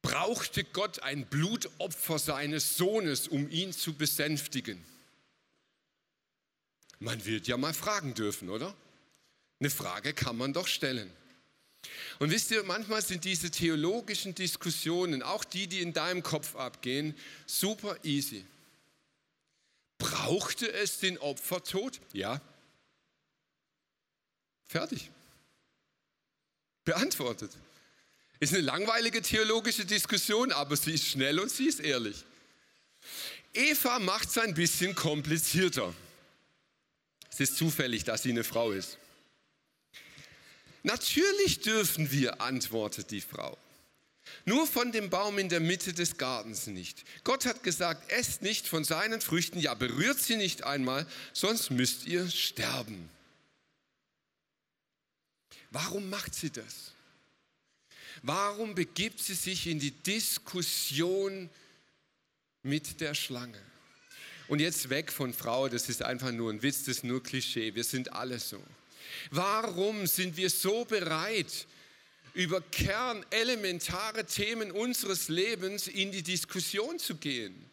Brauchte 0.02 0.64
Gott 0.64 1.04
ein 1.04 1.28
Blutopfer 1.28 2.18
seines 2.18 2.76
Sohnes, 2.76 3.28
um 3.28 3.48
ihn 3.52 3.72
zu 3.72 3.94
besänftigen? 3.94 4.84
Man 7.00 7.24
wird 7.24 7.48
ja 7.48 7.58
mal 7.58 7.76
fragen 7.76 8.16
dürfen, 8.16 8.50
oder? 8.50 8.76
Eine 9.60 9.70
Frage 9.70 10.14
kann 10.14 10.38
man 10.38 10.54
doch 10.54 10.68
stellen. 10.68 11.12
Und 12.20 12.32
wisst 12.32 12.52
ihr, 12.52 12.64
manchmal 12.64 13.02
sind 13.02 13.24
diese 13.24 13.52
theologischen 13.52 14.36
Diskussionen, 14.36 15.22
auch 15.24 15.44
die, 15.44 15.68
die 15.68 15.82
in 15.82 15.94
deinem 15.94 16.24
Kopf 16.24 16.56
abgehen, 16.56 17.16
super 17.46 17.98
easy. 18.04 18.46
Brauchte 19.98 20.72
es 20.72 21.00
den 21.00 21.18
Opfertod? 21.18 22.00
Ja. 22.14 22.42
Fertig. 24.68 25.10
Beantwortet. 26.84 27.52
Ist 28.40 28.54
eine 28.54 28.62
langweilige 28.62 29.22
theologische 29.22 29.86
Diskussion, 29.86 30.52
aber 30.52 30.76
sie 30.76 30.94
ist 30.94 31.06
schnell 31.06 31.40
und 31.40 31.50
sie 31.50 31.68
ist 31.68 31.80
ehrlich. 31.80 32.24
Eva 33.54 33.98
macht 34.00 34.30
es 34.30 34.38
ein 34.38 34.54
bisschen 34.54 34.94
komplizierter. 34.94 35.94
Es 37.32 37.40
ist 37.40 37.58
zufällig, 37.58 38.04
dass 38.04 38.24
sie 38.24 38.30
eine 38.30 38.44
Frau 38.44 38.72
ist. 38.72 38.98
Natürlich 40.88 41.60
dürfen 41.60 42.12
wir, 42.12 42.40
antwortet 42.40 43.12
die 43.12 43.20
Frau. 43.20 43.58
Nur 44.46 44.66
von 44.66 44.94
dem 44.94 45.10
Baum 45.10 45.38
in 45.38 45.50
der 45.50 45.60
Mitte 45.60 45.92
des 45.92 46.18
Gartens 46.18 46.68
nicht. 46.68 47.04
Gott 47.26 47.46
hat 47.46 47.62
gesagt, 47.62 48.10
esst 48.10 48.42
nicht 48.42 48.70
von 48.70 48.86
seinen 48.86 49.20
Früchten, 49.20 49.60
ja 49.60 49.74
berührt 49.74 50.18
sie 50.18 50.38
nicht 50.38 50.64
einmal, 50.64 51.06
sonst 51.34 51.72
müsst 51.72 52.06
ihr 52.06 52.30
sterben. 52.30 53.10
Warum 55.72 56.10
macht 56.10 56.34
sie 56.34 56.52
das? 56.52 56.94
Warum 58.22 58.74
begibt 58.74 59.20
sie 59.20 59.36
sich 59.36 59.68
in 59.68 59.80
die 59.80 59.92
Diskussion 59.92 61.50
mit 62.64 63.02
der 63.02 63.14
Schlange? 63.14 63.62
Und 64.48 64.62
jetzt 64.62 64.90
weg 64.90 65.12
von 65.12 65.34
Frau, 65.34 65.68
das 65.68 65.90
ist 65.90 66.02
einfach 66.02 66.32
nur 66.32 66.50
ein 66.50 66.62
Witz, 66.62 66.86
das 66.86 66.98
ist 66.98 67.04
nur 67.04 67.22
Klischee, 67.22 67.76
wir 67.76 67.84
sind 67.84 68.14
alle 68.14 68.40
so. 68.40 68.64
Warum 69.32 70.08
sind 70.08 70.38
wir 70.38 70.50
so 70.50 70.86
bereit, 70.86 71.68
über 72.34 72.62
kernelementare 72.62 74.26
Themen 74.26 74.72
unseres 74.72 75.28
Lebens 75.28 75.88
in 75.88 76.12
die 76.12 76.24
Diskussion 76.24 77.00
zu 77.00 77.16
gehen? 77.16 77.68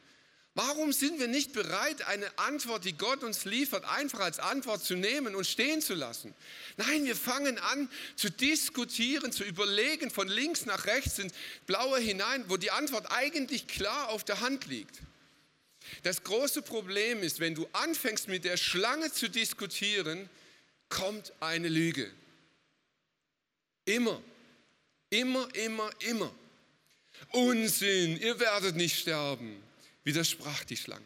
Warum 0.57 0.93
sind 0.93 1.19
wir 1.19 1.27
nicht 1.27 1.53
bereit, 1.53 2.07
eine 2.07 2.39
Antwort, 2.39 2.85
die 2.85 2.97
Gott 2.97 3.25
uns 3.25 3.45
liefert, 3.45 3.85
einfach 3.87 4.21
als 4.21 4.39
Antwort 4.39 4.85
zu 4.85 4.95
nehmen 4.95 5.35
und 5.35 5.45
stehen 5.45 5.83
zu 5.83 5.95
lassen? 5.95 6.33
Nein, 6.77 7.05
wir 7.05 7.17
fangen 7.17 7.59
an 7.59 7.91
zu 8.15 8.31
diskutieren, 8.31 9.33
zu 9.33 9.43
überlegen, 9.43 10.13
von 10.13 10.29
links 10.29 10.65
nach 10.65 10.87
rechts 10.87 11.19
ins 11.19 11.35
Blaue 11.67 11.99
hinein, 11.99 12.45
wo 12.47 12.57
die 12.57 12.71
Antwort 12.71 13.11
eigentlich 13.11 13.67
klar 13.67 14.11
auf 14.11 14.23
der 14.23 14.41
Hand 14.41 14.67
liegt. 14.67 15.01
Das 16.05 16.23
große 16.23 16.63
Problem 16.63 17.25
ist, 17.25 17.41
wenn 17.41 17.57
du 17.57 17.69
anfängst 17.73 18.29
mit 18.29 18.45
der 18.45 18.57
Schlange 18.57 19.13
zu 19.13 19.29
diskutieren, 19.29 20.31
kommt 20.89 21.33
eine 21.41 21.69
Lüge. 21.69 22.11
Immer, 23.85 24.23
immer, 25.11 25.55
immer, 25.55 25.91
immer. 26.01 26.35
Unsinn, 27.33 28.19
ihr 28.19 28.39
werdet 28.41 28.77
nicht 28.77 28.99
sterben, 28.99 29.63
widersprach 30.05 30.65
die 30.65 30.77
Schlange. 30.77 31.05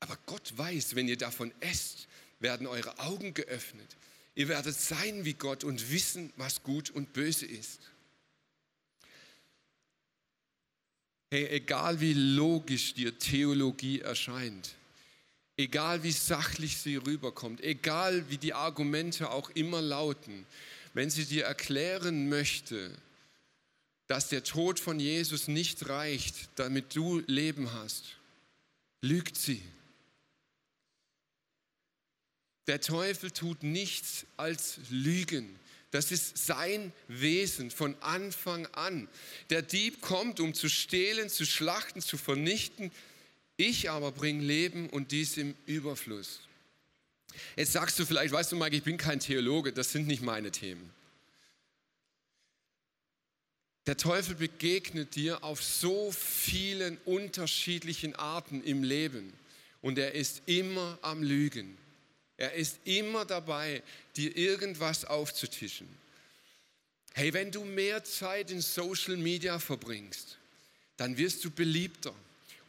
Aber 0.00 0.18
Gott 0.26 0.56
weiß, 0.56 0.94
wenn 0.94 1.08
ihr 1.08 1.18
davon 1.18 1.52
esst, 1.60 2.08
werden 2.38 2.66
eure 2.66 2.98
Augen 2.98 3.34
geöffnet. 3.34 3.96
Ihr 4.34 4.48
werdet 4.48 4.74
sein 4.74 5.24
wie 5.24 5.34
Gott 5.34 5.64
und 5.64 5.90
wissen, 5.90 6.32
was 6.36 6.62
gut 6.62 6.90
und 6.90 7.12
böse 7.12 7.46
ist. 7.46 7.80
Hey, 11.30 11.46
egal 11.48 12.00
wie 12.00 12.14
logisch 12.14 12.94
dir 12.94 13.16
Theologie 13.16 14.00
erscheint, 14.00 14.74
egal 15.60 16.02
wie 16.02 16.12
sachlich 16.12 16.78
sie 16.78 16.96
rüberkommt, 16.96 17.60
egal 17.62 18.28
wie 18.30 18.38
die 18.38 18.54
Argumente 18.54 19.30
auch 19.30 19.50
immer 19.50 19.82
lauten, 19.82 20.46
wenn 20.94 21.10
sie 21.10 21.26
dir 21.26 21.44
erklären 21.44 22.28
möchte, 22.28 22.90
dass 24.06 24.28
der 24.28 24.42
Tod 24.42 24.80
von 24.80 24.98
Jesus 24.98 25.46
nicht 25.46 25.88
reicht, 25.88 26.48
damit 26.56 26.96
du 26.96 27.22
Leben 27.26 27.72
hast, 27.74 28.16
lügt 29.02 29.36
sie. 29.36 29.62
Der 32.66 32.80
Teufel 32.80 33.30
tut 33.30 33.62
nichts 33.62 34.26
als 34.36 34.78
lügen. 34.90 35.58
Das 35.90 36.12
ist 36.12 36.38
sein 36.38 36.92
Wesen 37.08 37.70
von 37.70 38.00
Anfang 38.00 38.66
an. 38.66 39.08
Der 39.50 39.62
Dieb 39.62 40.00
kommt, 40.00 40.38
um 40.38 40.54
zu 40.54 40.68
stehlen, 40.68 41.28
zu 41.28 41.44
schlachten, 41.44 42.00
zu 42.00 42.16
vernichten. 42.16 42.92
Ich 43.60 43.90
aber 43.90 44.10
bringe 44.10 44.42
Leben 44.42 44.88
und 44.88 45.12
dies 45.12 45.36
im 45.36 45.54
Überfluss. 45.66 46.40
Jetzt 47.56 47.72
sagst 47.72 47.98
du 47.98 48.06
vielleicht, 48.06 48.32
weißt 48.32 48.52
du, 48.52 48.56
Mike, 48.56 48.74
ich 48.74 48.82
bin 48.82 48.96
kein 48.96 49.20
Theologe, 49.20 49.70
das 49.70 49.92
sind 49.92 50.06
nicht 50.06 50.22
meine 50.22 50.50
Themen. 50.50 50.88
Der 53.84 53.98
Teufel 53.98 54.34
begegnet 54.34 55.14
dir 55.14 55.44
auf 55.44 55.62
so 55.62 56.10
vielen 56.10 56.96
unterschiedlichen 57.04 58.14
Arten 58.14 58.64
im 58.64 58.82
Leben 58.82 59.30
und 59.82 59.98
er 59.98 60.14
ist 60.14 60.40
immer 60.46 60.98
am 61.02 61.22
Lügen. 61.22 61.76
Er 62.38 62.54
ist 62.54 62.78
immer 62.84 63.26
dabei, 63.26 63.82
dir 64.16 64.34
irgendwas 64.38 65.04
aufzutischen. 65.04 65.86
Hey, 67.12 67.34
wenn 67.34 67.50
du 67.50 67.62
mehr 67.66 68.04
Zeit 68.04 68.52
in 68.52 68.62
Social 68.62 69.18
Media 69.18 69.58
verbringst, 69.58 70.38
dann 70.96 71.18
wirst 71.18 71.44
du 71.44 71.50
beliebter 71.50 72.14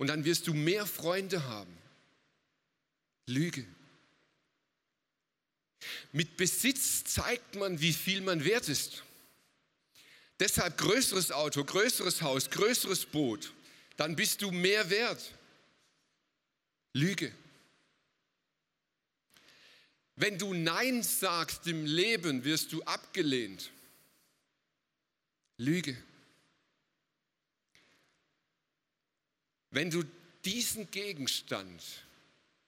und 0.02 0.08
dann 0.08 0.26
wirst 0.26 0.48
du 0.48 0.56
mehr 0.56 0.88
Freunde 0.88 1.44
haben. 1.44 1.78
Lüge. 3.28 3.64
Mit 6.12 6.38
Besitz 6.38 7.04
zeigt 7.04 7.54
man, 7.54 7.80
wie 7.82 7.94
viel 7.94 8.22
man 8.22 8.44
wert 8.44 8.68
ist. 8.68 9.04
Deshalb 10.40 10.80
größeres 10.80 11.32
Auto, 11.32 11.64
größeres 11.64 12.24
Haus, 12.24 12.50
größeres 12.50 13.06
Boot, 13.06 13.54
dann 13.96 14.16
bist 14.16 14.42
du 14.42 14.50
mehr 14.50 14.90
wert. 14.90 15.36
Lüge. 16.94 17.32
Wenn 20.16 20.40
du 20.40 20.56
Nein 20.56 21.04
sagst 21.04 21.68
im 21.68 21.86
Leben, 21.86 22.44
wirst 22.44 22.74
du 22.74 22.82
abgelehnt. 22.86 23.70
Lüge. 25.58 25.96
Wenn 29.72 29.90
du 29.90 30.04
diesen 30.44 30.90
Gegenstand 30.92 31.82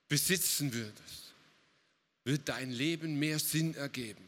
besitzen 0.08 0.74
würdest, 0.74 1.34
wird 2.24 2.48
dein 2.48 2.72
Leben 2.72 3.20
mehr 3.20 3.40
Sinn 3.40 3.76
ergeben. 3.76 4.24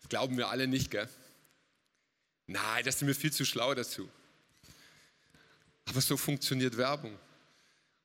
Das 0.00 0.10
glauben 0.10 0.36
wir 0.36 0.48
alle 0.48 0.66
nicht, 0.66 0.90
gell? 0.90 1.08
Nein, 2.46 2.84
das 2.84 2.98
sind 2.98 3.08
wir 3.08 3.14
viel 3.14 3.32
zu 3.32 3.44
schlau 3.44 3.74
dazu. 3.74 4.08
Aber 5.86 6.00
so 6.00 6.16
funktioniert 6.16 6.76
Werbung. 6.76 7.18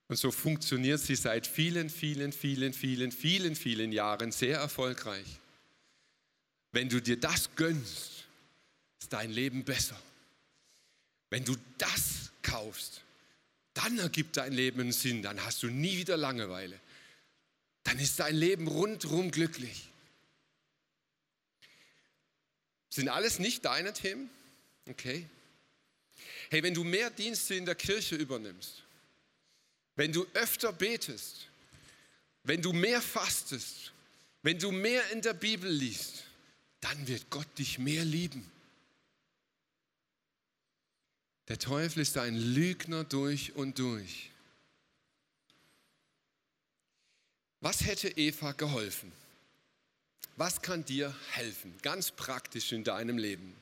Und 0.07 0.17
so 0.17 0.31
funktioniert 0.31 0.99
sie 0.99 1.15
seit 1.15 1.47
vielen, 1.47 1.89
vielen, 1.89 2.33
vielen, 2.33 2.73
vielen, 2.73 3.11
vielen, 3.11 3.55
vielen 3.55 3.91
Jahren 3.91 4.31
sehr 4.31 4.59
erfolgreich. 4.59 5.39
Wenn 6.71 6.89
du 6.89 7.01
dir 7.01 7.17
das 7.17 7.53
gönnst, 7.55 8.25
ist 8.99 9.13
dein 9.13 9.31
Leben 9.31 9.63
besser. 9.63 9.99
Wenn 11.29 11.45
du 11.45 11.55
das 11.77 12.30
kaufst, 12.43 13.01
dann 13.73 13.99
ergibt 13.99 14.37
dein 14.37 14.51
Leben 14.51 14.81
einen 14.81 14.91
Sinn, 14.91 15.21
dann 15.21 15.43
hast 15.45 15.63
du 15.63 15.67
nie 15.67 15.97
wieder 15.97 16.17
Langeweile. 16.17 16.79
Dann 17.83 17.99
ist 17.99 18.19
dein 18.19 18.35
Leben 18.35 18.67
rundherum 18.67 19.31
glücklich. 19.31 19.89
Sind 22.89 23.09
alles 23.09 23.39
nicht 23.39 23.65
deine 23.65 23.93
Themen? 23.93 24.29
Okay. 24.87 25.25
Hey, 26.49 26.61
wenn 26.63 26.73
du 26.73 26.83
mehr 26.83 27.09
Dienste 27.09 27.55
in 27.55 27.65
der 27.65 27.75
Kirche 27.75 28.15
übernimmst, 28.15 28.83
wenn 29.95 30.11
du 30.11 30.25
öfter 30.33 30.73
betest, 30.73 31.47
wenn 32.43 32.61
du 32.61 32.73
mehr 32.73 33.01
fastest, 33.01 33.93
wenn 34.43 34.59
du 34.59 34.71
mehr 34.71 35.09
in 35.11 35.21
der 35.21 35.33
Bibel 35.33 35.71
liest, 35.71 36.23
dann 36.81 37.07
wird 37.07 37.29
Gott 37.29 37.47
dich 37.57 37.79
mehr 37.79 38.03
lieben. 38.03 38.49
Der 41.51 41.59
Teufel 41.59 42.01
ist 42.01 42.17
ein 42.17 42.37
Lügner 42.37 43.03
durch 43.03 43.53
und 43.57 43.77
durch. 43.77 44.29
Was 47.59 47.83
hätte 47.83 48.07
Eva 48.07 48.53
geholfen? 48.53 49.11
Was 50.37 50.61
kann 50.61 50.85
dir 50.85 51.13
helfen, 51.31 51.73
ganz 51.81 52.11
praktisch 52.11 52.71
in 52.71 52.85
deinem 52.85 53.17
Leben? 53.17 53.53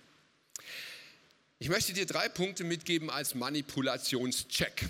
Ich 1.57 1.69
möchte 1.69 1.93
dir 1.93 2.05
drei 2.05 2.29
Punkte 2.29 2.63
mitgeben 2.63 3.09
als 3.09 3.33
Manipulationscheck. 3.33 4.87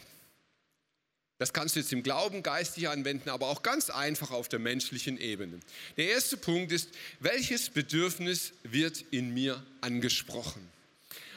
Das 1.38 1.54
kannst 1.54 1.78
du 1.78 1.80
jetzt 1.80 1.94
im 1.94 2.04
Glauben 2.04 2.44
geistig 2.44 2.90
anwenden, 2.90 3.30
aber 3.30 3.48
auch 3.48 3.64
ganz 3.64 3.90
einfach 3.90 4.32
auf 4.32 4.50
der 4.50 4.60
menschlichen 4.60 5.18
Ebene. 5.18 5.62
Der 5.96 6.10
erste 6.10 6.36
Punkt 6.36 6.74
ist, 6.74 6.90
welches 7.22 7.70
Bedürfnis 7.70 8.52
wird 8.64 9.06
in 9.10 9.34
mir 9.34 9.66
angesprochen? 9.80 10.79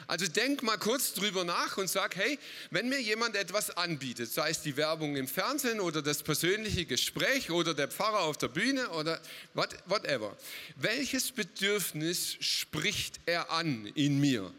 Also 0.07 0.27
denk 0.27 0.63
mal 0.63 0.77
kurz 0.77 1.13
drüber 1.13 1.43
nach 1.43 1.77
und 1.77 1.89
sag, 1.89 2.15
hey, 2.15 2.39
wenn 2.71 2.89
mir 2.89 3.01
jemand 3.01 3.35
etwas 3.35 3.71
anbietet, 3.71 4.31
sei 4.31 4.49
es 4.49 4.61
die 4.61 4.77
Werbung 4.77 5.15
im 5.15 5.27
Fernsehen 5.27 5.79
oder 5.79 6.01
das 6.01 6.23
persönliche 6.23 6.85
Gespräch 6.85 7.51
oder 7.51 7.73
der 7.73 7.87
Pfarrer 7.87 8.21
auf 8.21 8.37
der 8.37 8.49
Bühne 8.49 8.89
oder 8.89 9.21
whatever, 9.53 10.35
welches 10.75 11.31
Bedürfnis 11.31 12.37
spricht 12.39 13.19
er 13.25 13.51
an 13.51 13.85
in 13.95 14.19
mir? 14.19 14.53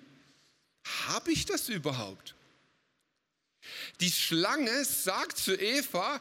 Habe 1.06 1.32
ich 1.32 1.46
das 1.46 1.68
überhaupt? 1.68 2.34
Die 4.00 4.10
Schlange 4.10 4.84
sagt 4.84 5.38
zu 5.38 5.54
Eva, 5.58 6.20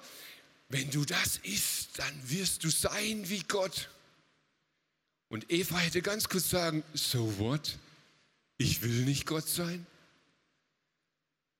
wenn 0.69 0.89
du 0.89 1.05
das 1.05 1.37
isst, 1.43 1.99
dann 1.99 2.29
wirst 2.29 2.63
du 2.63 2.69
sein 2.69 3.29
wie 3.29 3.43
Gott. 3.43 3.89
Und 5.29 5.51
Eva 5.51 5.77
hätte 5.77 6.01
ganz 6.01 6.29
kurz 6.29 6.49
sagen, 6.49 6.83
so 6.93 7.37
what? 7.39 7.77
Ich 8.63 8.81
will 8.81 9.03
nicht 9.03 9.25
Gott 9.25 9.49
sein. 9.49 9.85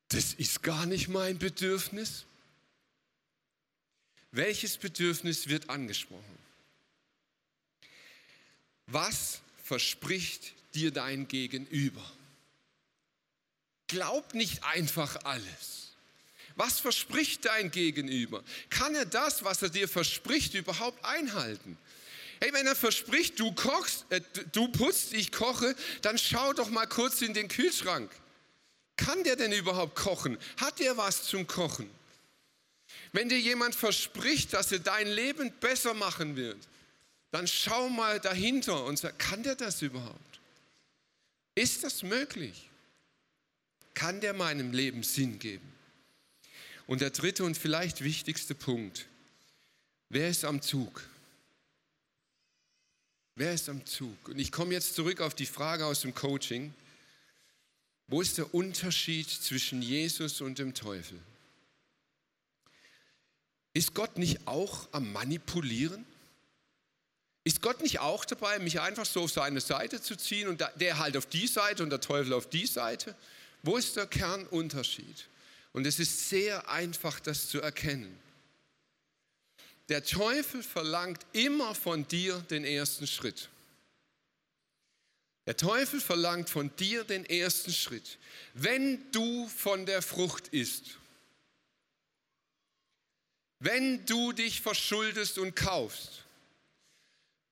Das 0.07 0.33
ist 0.35 0.63
gar 0.63 0.85
nicht 0.85 1.09
mein 1.09 1.37
Bedürfnis. 1.37 2.23
Welches 4.31 4.77
Bedürfnis 4.77 5.49
wird 5.49 5.69
angesprochen? 5.69 6.37
Was 8.87 9.41
verspricht 9.65 10.53
dir 10.75 10.91
dein 10.91 11.27
Gegenüber? 11.27 12.09
Glaub 13.87 14.33
nicht 14.33 14.63
einfach 14.63 15.25
alles. 15.25 15.91
Was 16.55 16.79
verspricht 16.79 17.43
dein 17.43 17.69
Gegenüber? 17.69 18.45
Kann 18.69 18.95
er 18.95 19.05
das, 19.05 19.43
was 19.43 19.61
er 19.61 19.69
dir 19.69 19.89
verspricht, 19.89 20.53
überhaupt 20.53 21.03
einhalten? 21.03 21.77
Hey, 22.43 22.51
wenn 22.51 22.67
er 22.67 22.75
verspricht, 22.75 23.39
du 23.39 23.53
kochst, 23.53 24.05
äh, 24.09 24.19
du 24.51 24.67
putzt, 24.67 25.13
ich 25.13 25.31
koche, 25.31 25.77
dann 26.01 26.17
schau 26.17 26.51
doch 26.51 26.69
mal 26.69 26.85
kurz 26.85 27.21
in 27.21 27.33
den 27.33 27.47
Kühlschrank. 27.47 28.11
Kann 28.97 29.23
der 29.23 29.37
denn 29.37 29.53
überhaupt 29.53 29.95
kochen? 29.95 30.37
Hat 30.57 30.81
er 30.81 30.97
was 30.97 31.23
zum 31.23 31.47
Kochen? 31.47 31.89
Wenn 33.13 33.29
dir 33.29 33.39
jemand 33.39 33.75
verspricht, 33.75 34.51
dass 34.51 34.73
er 34.73 34.79
dein 34.79 35.07
Leben 35.07 35.53
besser 35.61 35.93
machen 35.93 36.35
wird, 36.35 36.57
dann 37.31 37.47
schau 37.47 37.87
mal 37.87 38.19
dahinter 38.19 38.83
und 38.83 38.99
sag, 38.99 39.17
kann 39.17 39.41
der 39.43 39.55
das 39.55 39.81
überhaupt? 39.81 40.41
Ist 41.55 41.85
das 41.85 42.03
möglich? 42.03 42.69
Kann 43.93 44.19
der 44.19 44.33
meinem 44.33 44.73
Leben 44.73 45.03
Sinn 45.03 45.39
geben? 45.39 45.71
Und 46.87 46.99
der 46.99 47.11
dritte 47.11 47.45
und 47.45 47.57
vielleicht 47.57 48.03
wichtigste 48.03 48.53
Punkt, 48.53 49.05
wer 50.09 50.27
ist 50.27 50.43
am 50.43 50.61
Zug? 50.61 51.03
Wer 53.35 53.53
ist 53.53 53.67
am 53.67 53.85
Zug? 53.85 54.29
Und 54.29 54.37
ich 54.39 54.51
komme 54.51 54.73
jetzt 54.73 54.93
zurück 54.93 55.19
auf 55.19 55.33
die 55.33 55.47
Frage 55.47 55.85
aus 55.85 56.01
dem 56.01 56.13
Coaching. 56.13 56.73
Wo 58.07 58.21
ist 58.21 58.37
der 58.37 58.53
Unterschied 58.53 59.29
zwischen 59.29 59.81
Jesus 59.81 60.41
und 60.41 60.59
dem 60.59 60.73
Teufel? 60.73 61.19
Ist 63.73 63.95
Gott 63.95 64.17
nicht 64.17 64.47
auch 64.47 64.87
am 64.91 65.11
Manipulieren? 65.11 66.05
Ist 67.43 67.61
Gott 67.61 67.81
nicht 67.81 67.99
auch 67.99 68.23
dabei, 68.23 68.59
mich 68.59 68.79
einfach 68.79 69.05
so 69.05 69.23
auf 69.23 69.31
seine 69.31 69.61
Seite 69.61 69.99
zu 69.99 70.15
ziehen 70.15 70.47
und 70.47 70.63
der 70.75 70.99
halt 70.99 71.17
auf 71.17 71.25
die 71.25 71.47
Seite 71.47 71.81
und 71.81 71.89
der 71.89 71.99
Teufel 71.99 72.33
auf 72.33 72.47
die 72.47 72.67
Seite? 72.67 73.15
Wo 73.63 73.77
ist 73.77 73.95
der 73.95 74.05
Kernunterschied? 74.05 75.27
Und 75.73 75.87
es 75.87 75.99
ist 75.99 76.29
sehr 76.29 76.69
einfach, 76.69 77.19
das 77.19 77.49
zu 77.49 77.61
erkennen. 77.61 78.15
Der 79.89 80.03
Teufel 80.03 80.63
verlangt 80.63 81.25
immer 81.33 81.75
von 81.75 82.07
dir 82.07 82.39
den 82.49 82.63
ersten 82.63 83.07
Schritt. 83.07 83.49
Der 85.45 85.57
Teufel 85.57 85.99
verlangt 85.99 86.49
von 86.49 86.73
dir 86.77 87.03
den 87.03 87.25
ersten 87.25 87.73
Schritt. 87.73 88.17
Wenn 88.53 89.11
du 89.11 89.47
von 89.49 89.85
der 89.85 90.01
Frucht 90.01 90.47
isst, 90.49 90.97
wenn 93.59 94.05
du 94.05 94.31
dich 94.31 94.61
verschuldest 94.61 95.37
und 95.37 95.55
kaufst, 95.55 96.23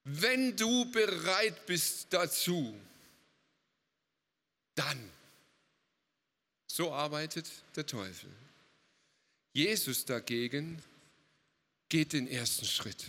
wenn 0.04 0.56
du 0.56 0.90
bereit 0.90 1.66
bist 1.66 2.08
dazu, 2.10 2.74
dann 4.74 5.10
so 6.66 6.92
arbeitet 6.92 7.50
der 7.76 7.86
Teufel. 7.86 8.30
Jesus 9.52 10.06
dagegen 10.06 10.82
geht 11.92 12.14
den 12.14 12.26
ersten 12.26 12.64
Schritt. 12.64 13.04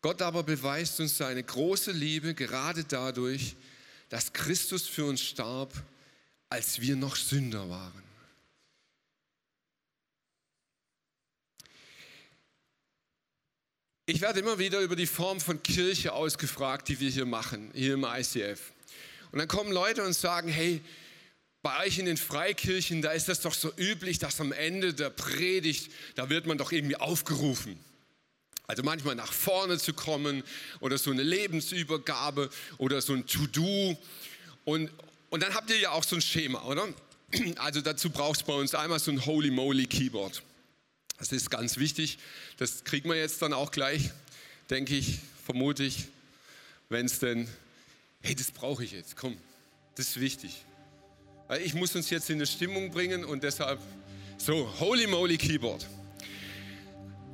Gott 0.00 0.22
aber 0.22 0.42
beweist 0.42 0.98
uns 0.98 1.18
seine 1.18 1.42
große 1.42 1.92
Liebe 1.92 2.32
gerade 2.32 2.84
dadurch, 2.84 3.54
dass 4.08 4.32
Christus 4.32 4.88
für 4.88 5.04
uns 5.04 5.20
starb, 5.20 5.74
als 6.48 6.80
wir 6.80 6.96
noch 6.96 7.16
Sünder 7.16 7.68
waren. 7.68 8.02
Ich 14.06 14.22
werde 14.22 14.40
immer 14.40 14.58
wieder 14.58 14.80
über 14.80 14.96
die 14.96 15.06
Form 15.06 15.40
von 15.40 15.62
Kirche 15.62 16.14
ausgefragt, 16.14 16.88
die 16.88 16.98
wir 16.98 17.10
hier 17.10 17.26
machen, 17.26 17.72
hier 17.74 17.92
im 17.92 18.04
ICF. 18.04 18.72
Und 19.32 19.38
dann 19.38 19.48
kommen 19.48 19.70
Leute 19.70 20.02
und 20.02 20.14
sagen, 20.14 20.48
hey, 20.48 20.80
bei 21.64 21.86
euch 21.86 21.98
in 21.98 22.04
den 22.04 22.18
Freikirchen, 22.18 23.00
da 23.00 23.12
ist 23.12 23.26
das 23.26 23.40
doch 23.40 23.54
so 23.54 23.72
üblich, 23.78 24.18
dass 24.18 24.38
am 24.38 24.52
Ende 24.52 24.92
der 24.92 25.08
Predigt, 25.08 25.90
da 26.14 26.28
wird 26.28 26.46
man 26.46 26.58
doch 26.58 26.72
irgendwie 26.72 26.96
aufgerufen. 26.96 27.80
Also 28.66 28.82
manchmal 28.82 29.14
nach 29.14 29.32
vorne 29.32 29.78
zu 29.78 29.94
kommen 29.94 30.44
oder 30.80 30.98
so 30.98 31.10
eine 31.10 31.22
Lebensübergabe 31.22 32.50
oder 32.76 33.00
so 33.00 33.14
ein 33.14 33.26
To-Do. 33.26 33.96
Und, 34.66 34.90
und 35.30 35.42
dann 35.42 35.54
habt 35.54 35.70
ihr 35.70 35.78
ja 35.78 35.92
auch 35.92 36.04
so 36.04 36.16
ein 36.16 36.20
Schema, 36.20 36.62
oder? 36.64 36.86
Also 37.56 37.80
dazu 37.80 38.10
braucht 38.10 38.40
es 38.40 38.42
bei 38.42 38.52
uns 38.52 38.74
einmal 38.74 38.98
so 38.98 39.10
ein 39.10 39.24
Holy 39.24 39.50
Moly 39.50 39.86
Keyboard. 39.86 40.42
Das 41.18 41.32
ist 41.32 41.50
ganz 41.50 41.78
wichtig. 41.78 42.18
Das 42.58 42.84
kriegen 42.84 43.08
wir 43.08 43.16
jetzt 43.16 43.40
dann 43.40 43.54
auch 43.54 43.70
gleich, 43.70 44.10
denke 44.68 44.94
ich, 44.94 45.18
vermute 45.46 45.82
ich, 45.82 46.08
wenn 46.90 47.06
es 47.06 47.20
denn, 47.20 47.48
hey, 48.20 48.34
das 48.34 48.50
brauche 48.50 48.84
ich 48.84 48.92
jetzt, 48.92 49.16
komm, 49.16 49.38
das 49.96 50.08
ist 50.08 50.20
wichtig. 50.20 50.62
Ich 51.62 51.74
muss 51.74 51.94
uns 51.94 52.08
jetzt 52.08 52.30
in 52.30 52.36
eine 52.36 52.46
Stimmung 52.46 52.90
bringen 52.90 53.24
und 53.24 53.42
deshalb 53.42 53.78
so, 54.38 54.68
holy 54.80 55.06
moly 55.06 55.36
Keyboard. 55.36 55.86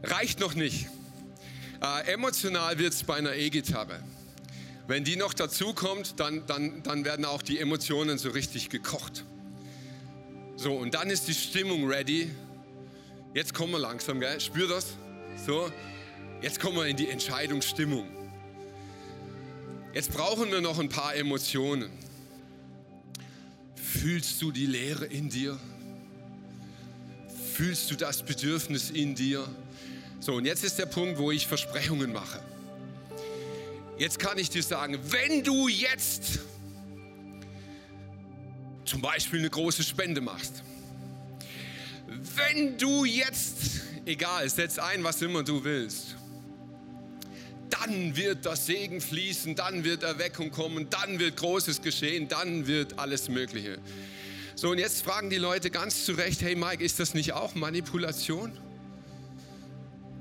Reicht 0.03 0.40
noch 0.40 0.55
nicht. 0.55 0.88
Äh, 1.83 2.12
emotional 2.12 2.79
wird 2.79 2.92
es 2.92 3.05
bei 3.05 3.16
einer 3.16 3.35
E-Gitarre. 3.35 4.03
Wenn 4.87 5.05
die 5.05 5.14
noch 5.14 5.33
dazu 5.33 5.73
kommt, 5.73 6.18
dann, 6.18 6.44
dann, 6.46 6.83
dann 6.83 7.05
werden 7.05 7.25
auch 7.25 7.42
die 7.42 7.61
Emotionen 7.61 8.18
so 8.18 8.31
richtig 8.31 8.68
gekocht. 8.68 9.25
So, 10.57 10.75
und 10.75 10.94
dann 10.94 11.09
ist 11.09 11.29
die 11.29 11.35
Stimmung 11.35 11.88
ready. 11.88 12.31
Jetzt 13.33 13.55
kommen 13.55 13.73
wir 13.73 13.79
langsam, 13.79 14.18
gell? 14.18 14.40
Spür 14.40 14.68
das? 14.68 14.88
So, 15.46 15.70
jetzt 16.42 16.59
kommen 16.59 16.77
wir 16.77 16.87
in 16.87 16.96
die 16.96 17.09
Entscheidungsstimmung. 17.09 18.09
Jetzt 19.94 20.12
brauchen 20.12 20.51
wir 20.51 20.61
noch 20.61 20.81
ein 20.81 20.88
paar 20.88 21.14
Emotionen. 21.14 21.90
Fühlst 23.92 24.40
du 24.40 24.53
die 24.53 24.66
Leere 24.66 25.05
in 25.05 25.29
dir? 25.29 25.59
Fühlst 27.55 27.90
du 27.90 27.96
das 27.96 28.22
Bedürfnis 28.22 28.90
in 28.90 29.16
dir? 29.16 29.46
So, 30.20 30.35
und 30.35 30.44
jetzt 30.44 30.62
ist 30.64 30.79
der 30.79 30.87
Punkt, 30.87 31.18
wo 31.18 31.33
ich 31.33 31.46
Versprechungen 31.46 32.12
mache. 32.12 32.40
Jetzt 33.98 34.18
kann 34.20 34.38
ich 34.38 34.48
dir 34.48 34.62
sagen, 34.62 34.98
wenn 35.11 35.42
du 35.42 35.66
jetzt 35.66 36.38
zum 38.84 39.03
Beispiel 39.03 39.41
eine 39.41 39.51
große 39.51 39.82
Spende 39.82 40.20
machst, 40.20 40.62
wenn 42.36 42.78
du 42.78 43.05
jetzt, 43.05 43.82
egal, 44.07 44.49
setz 44.49 44.78
ein, 44.78 45.03
was 45.03 45.20
immer 45.20 45.43
du 45.43 45.64
willst, 45.64 46.16
dann 47.81 48.16
wird 48.16 48.45
das 48.45 48.66
Segen 48.66 49.01
fließen, 49.01 49.55
dann 49.55 49.85
wird 49.85 50.03
Erweckung 50.03 50.51
kommen, 50.51 50.89
dann 50.91 51.18
wird 51.18 51.37
Großes 51.37 51.83
geschehen, 51.83 52.28
dann 52.28 52.66
wird 52.66 52.99
alles 52.99 53.28
Mögliche. 53.28 53.78
So, 54.55 54.70
und 54.70 54.78
jetzt 54.78 55.03
fragen 55.03 55.31
die 55.31 55.39
Leute 55.39 55.70
ganz 55.70 56.05
zu 56.05 56.12
Recht, 56.12 56.43
hey 56.43 56.55
Mike, 56.55 56.85
ist 56.85 57.01
das 57.01 57.14
nicht 57.14 57.33
auch 57.33 57.55
Manipulation? 57.55 58.53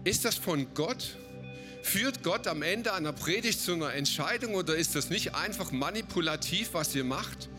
Ist 0.05 0.23
das 0.23 0.35
von 0.35 0.73
Gott? 0.73 1.17
Führt 1.83 2.23
Gott 2.23 2.47
am 2.47 2.61
Ende 2.61 2.93
einer 2.93 3.13
Predigt 3.13 3.59
zu 3.61 3.73
einer 3.73 3.93
Entscheidung 3.93 4.55
oder 4.55 4.75
ist 4.75 4.95
das 4.95 5.09
nicht 5.09 5.35
einfach 5.35 5.71
manipulativ, 5.71 6.69
was 6.73 6.95
ihr 6.95 7.03
macht? 7.03 7.49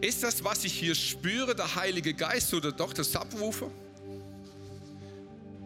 Ist 0.00 0.22
das, 0.22 0.44
was 0.44 0.64
ich 0.64 0.72
hier 0.72 0.94
spüre, 0.94 1.54
der 1.54 1.74
Heilige 1.74 2.14
Geist 2.14 2.54
oder 2.54 2.72
doch 2.72 2.92
der 2.92 3.04
Subwoofer? 3.04 3.70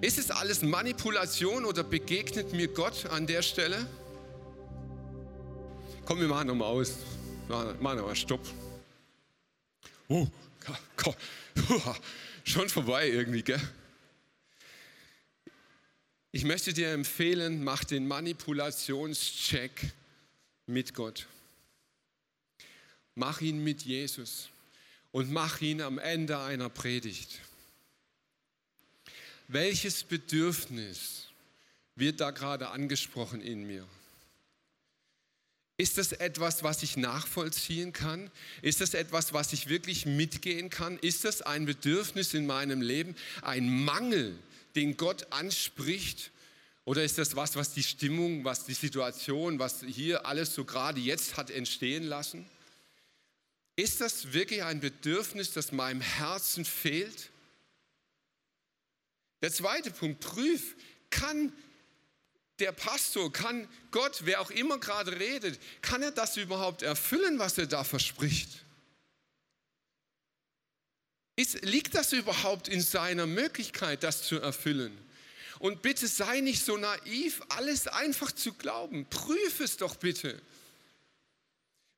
Ist 0.03 0.19
es 0.19 0.33
alles 0.33 0.63
Manipulation 0.63 1.65
oder 1.65 1.85
begegnet 1.85 2.53
mir 2.53 2.67
Gott 2.67 3.07
an 3.07 3.25
der 3.25 3.41
Stelle? 3.41 3.87
Komm, 6.05 6.19
wir 6.19 6.27
machen 6.27 6.49
nochmal 6.49 6.67
aus. 6.67 6.97
Machen 7.49 7.99
nochmal 7.99 8.17
Stopp. 8.17 8.45
Oh, 10.09 10.27
komm. 10.97 11.15
schon 12.43 12.69
vorbei 12.69 13.11
irgendwie, 13.11 13.45
gell? 13.45 13.61
Ich 16.33 16.43
möchte 16.43 16.73
dir 16.73 16.91
empfehlen, 16.91 17.63
mach 17.63 17.85
den 17.85 18.09
Manipulationscheck 18.09 19.93
mit 20.67 20.95
Gott. 20.95 21.29
Mach 23.15 23.41
ihn 23.41 23.63
mit 23.63 23.83
Jesus 23.83 24.49
und 25.13 25.31
mach 25.31 25.61
ihn 25.61 25.81
am 25.81 25.99
Ende 25.99 26.41
einer 26.41 26.71
Predigt. 26.71 27.39
Welches 29.53 30.03
Bedürfnis 30.05 31.27
wird 31.95 32.21
da 32.21 32.31
gerade 32.31 32.71
angesprochen 32.71 33.43
in 33.43 33.67
mir? 33.67 33.87
Ist 35.77 35.99
das 35.99 36.13
etwas, 36.13 36.63
was 36.63 36.83
ich 36.83 36.97
nachvollziehen 36.97 37.93
kann? 37.93 38.31
Ist 38.63 38.81
das 38.81 38.95
etwas, 38.95 39.35
was 39.35 39.53
ich 39.53 39.69
wirklich 39.69 40.07
mitgehen 40.07 40.71
kann? 40.71 40.99
Ist 41.01 41.27
das 41.27 41.43
ein 41.43 41.67
Bedürfnis 41.67 42.33
in 42.33 42.47
meinem 42.47 42.81
Leben, 42.81 43.15
ein 43.43 43.85
Mangel, 43.85 44.39
den 44.75 44.97
Gott 44.97 45.31
anspricht? 45.31 46.31
Oder 46.87 47.05
ist 47.05 47.19
das 47.19 47.37
was, 47.37 47.55
was 47.55 47.75
die 47.75 47.83
Stimmung, 47.83 48.47
was 48.47 48.65
die 48.65 48.73
Situation, 48.73 49.59
was 49.59 49.83
hier 49.83 50.25
alles 50.25 50.55
so 50.55 50.65
gerade 50.65 50.99
jetzt 50.99 51.37
hat 51.37 51.51
entstehen 51.51 52.05
lassen? 52.05 52.47
Ist 53.77 54.01
das 54.01 54.33
wirklich 54.33 54.63
ein 54.63 54.81
Bedürfnis, 54.81 55.53
das 55.53 55.73
meinem 55.73 56.01
Herzen 56.01 56.65
fehlt? 56.65 57.32
Der 59.43 59.53
zweite 59.53 59.91
Punkt, 59.91 60.21
prüf, 60.21 60.77
kann 61.11 61.53
der 62.61 62.73
Pastor, 62.73 63.33
kann 63.33 63.69
Gott, 63.91 64.21
wer 64.25 64.41
auch 64.41 64.51
immer 64.51 64.79
gerade 64.79 65.19
redet, 65.19 65.61
kann 65.83 66.03
er 66.03 66.13
das 66.13 66.37
überhaupt 66.37 66.83
erfüllen, 66.83 67.39
was 67.39 67.59
er 67.59 67.67
da 67.67 67.83
verspricht? 67.83 68.65
Ist, 71.35 71.63
liegt 71.63 71.95
das 71.95 72.13
überhaupt 72.13 72.69
in 72.69 72.81
seiner 72.81 73.27
Möglichkeit, 73.27 74.05
das 74.05 74.23
zu 74.23 74.39
erfüllen? 74.39 74.97
Und 75.59 75.83
bitte 75.83 76.07
sei 76.07 76.41
nicht 76.41 76.65
so 76.65 76.77
naiv, 76.77 77.41
alles 77.49 77.89
einfach 77.89 78.33
zu 78.33 78.53
glauben. 78.53 79.07
Prüf 79.07 79.61
es 79.61 79.77
doch 79.77 79.97
bitte. 79.97 80.41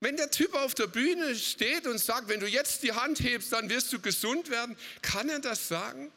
Wenn 0.01 0.17
der 0.17 0.31
Typ 0.31 0.55
auf 0.55 0.75
der 0.75 0.87
Bühne 0.87 1.35
steht 1.35 1.87
und 1.87 1.99
sagt, 1.99 2.29
wenn 2.29 2.41
du 2.41 2.47
jetzt 2.47 2.83
die 2.83 2.93
Hand 2.93 3.21
hebst, 3.21 3.53
dann 3.53 3.71
wirst 3.71 3.93
du 3.93 4.01
gesund 4.01 4.51
werden, 4.51 4.77
kann 5.03 5.29
er 5.29 5.41
das 5.41 5.69
sagen? 5.69 6.13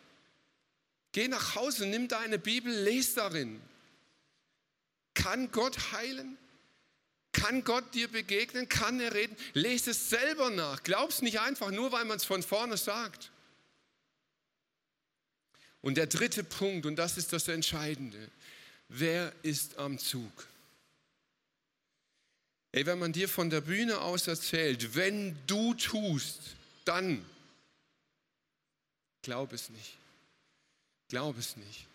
Geh 1.12 1.28
nach 1.28 1.56
Hause, 1.56 1.86
nimm 1.86 2.08
deine 2.08 2.38
Bibel, 2.38 2.74
lese 2.74 3.16
darin. 3.16 3.62
Kann 5.14 5.52
Gott 5.52 5.92
heilen? 5.94 6.38
Kann 7.32 7.64
Gott 7.64 7.94
dir 7.94 8.08
begegnen? 8.08 8.68
Kann 8.68 9.00
er 9.00 9.14
reden? 9.14 9.36
Lese 9.54 9.92
es 9.92 10.10
selber 10.10 10.50
nach. 10.50 10.84
Glaub's 10.84 11.22
nicht 11.22 11.40
einfach 11.40 11.72
nur, 11.72 11.92
weil 11.92 12.06
man 12.06 12.18
es 12.18 12.26
von 12.26 12.44
vorne 12.44 12.78
sagt. 12.78 13.32
Und 15.82 15.96
der 15.96 16.08
dritte 16.08 16.44
Punkt, 16.44 16.86
und 16.86 16.96
das 16.96 17.18
ist 17.18 17.34
das 17.34 17.48
Entscheidende, 17.48 18.30
wer 18.90 19.34
ist 19.44 19.78
am 19.78 20.00
Zug? 20.00 20.48
Ey, 22.72 22.86
wenn 22.86 23.00
man 23.00 23.14
dir 23.14 23.30
von 23.30 23.50
der 23.50 23.62
Bühne 23.62 24.02
aus 24.02 24.28
erzählt, 24.28 24.96
wenn 24.96 25.38
du 25.48 25.74
tust, 25.74 26.40
dann 26.86 27.26
glaub 29.22 29.54
es 29.54 29.70
nicht. 29.70 29.98
Glaub 31.10 31.38
es 31.38 31.56
nicht. 31.58 31.88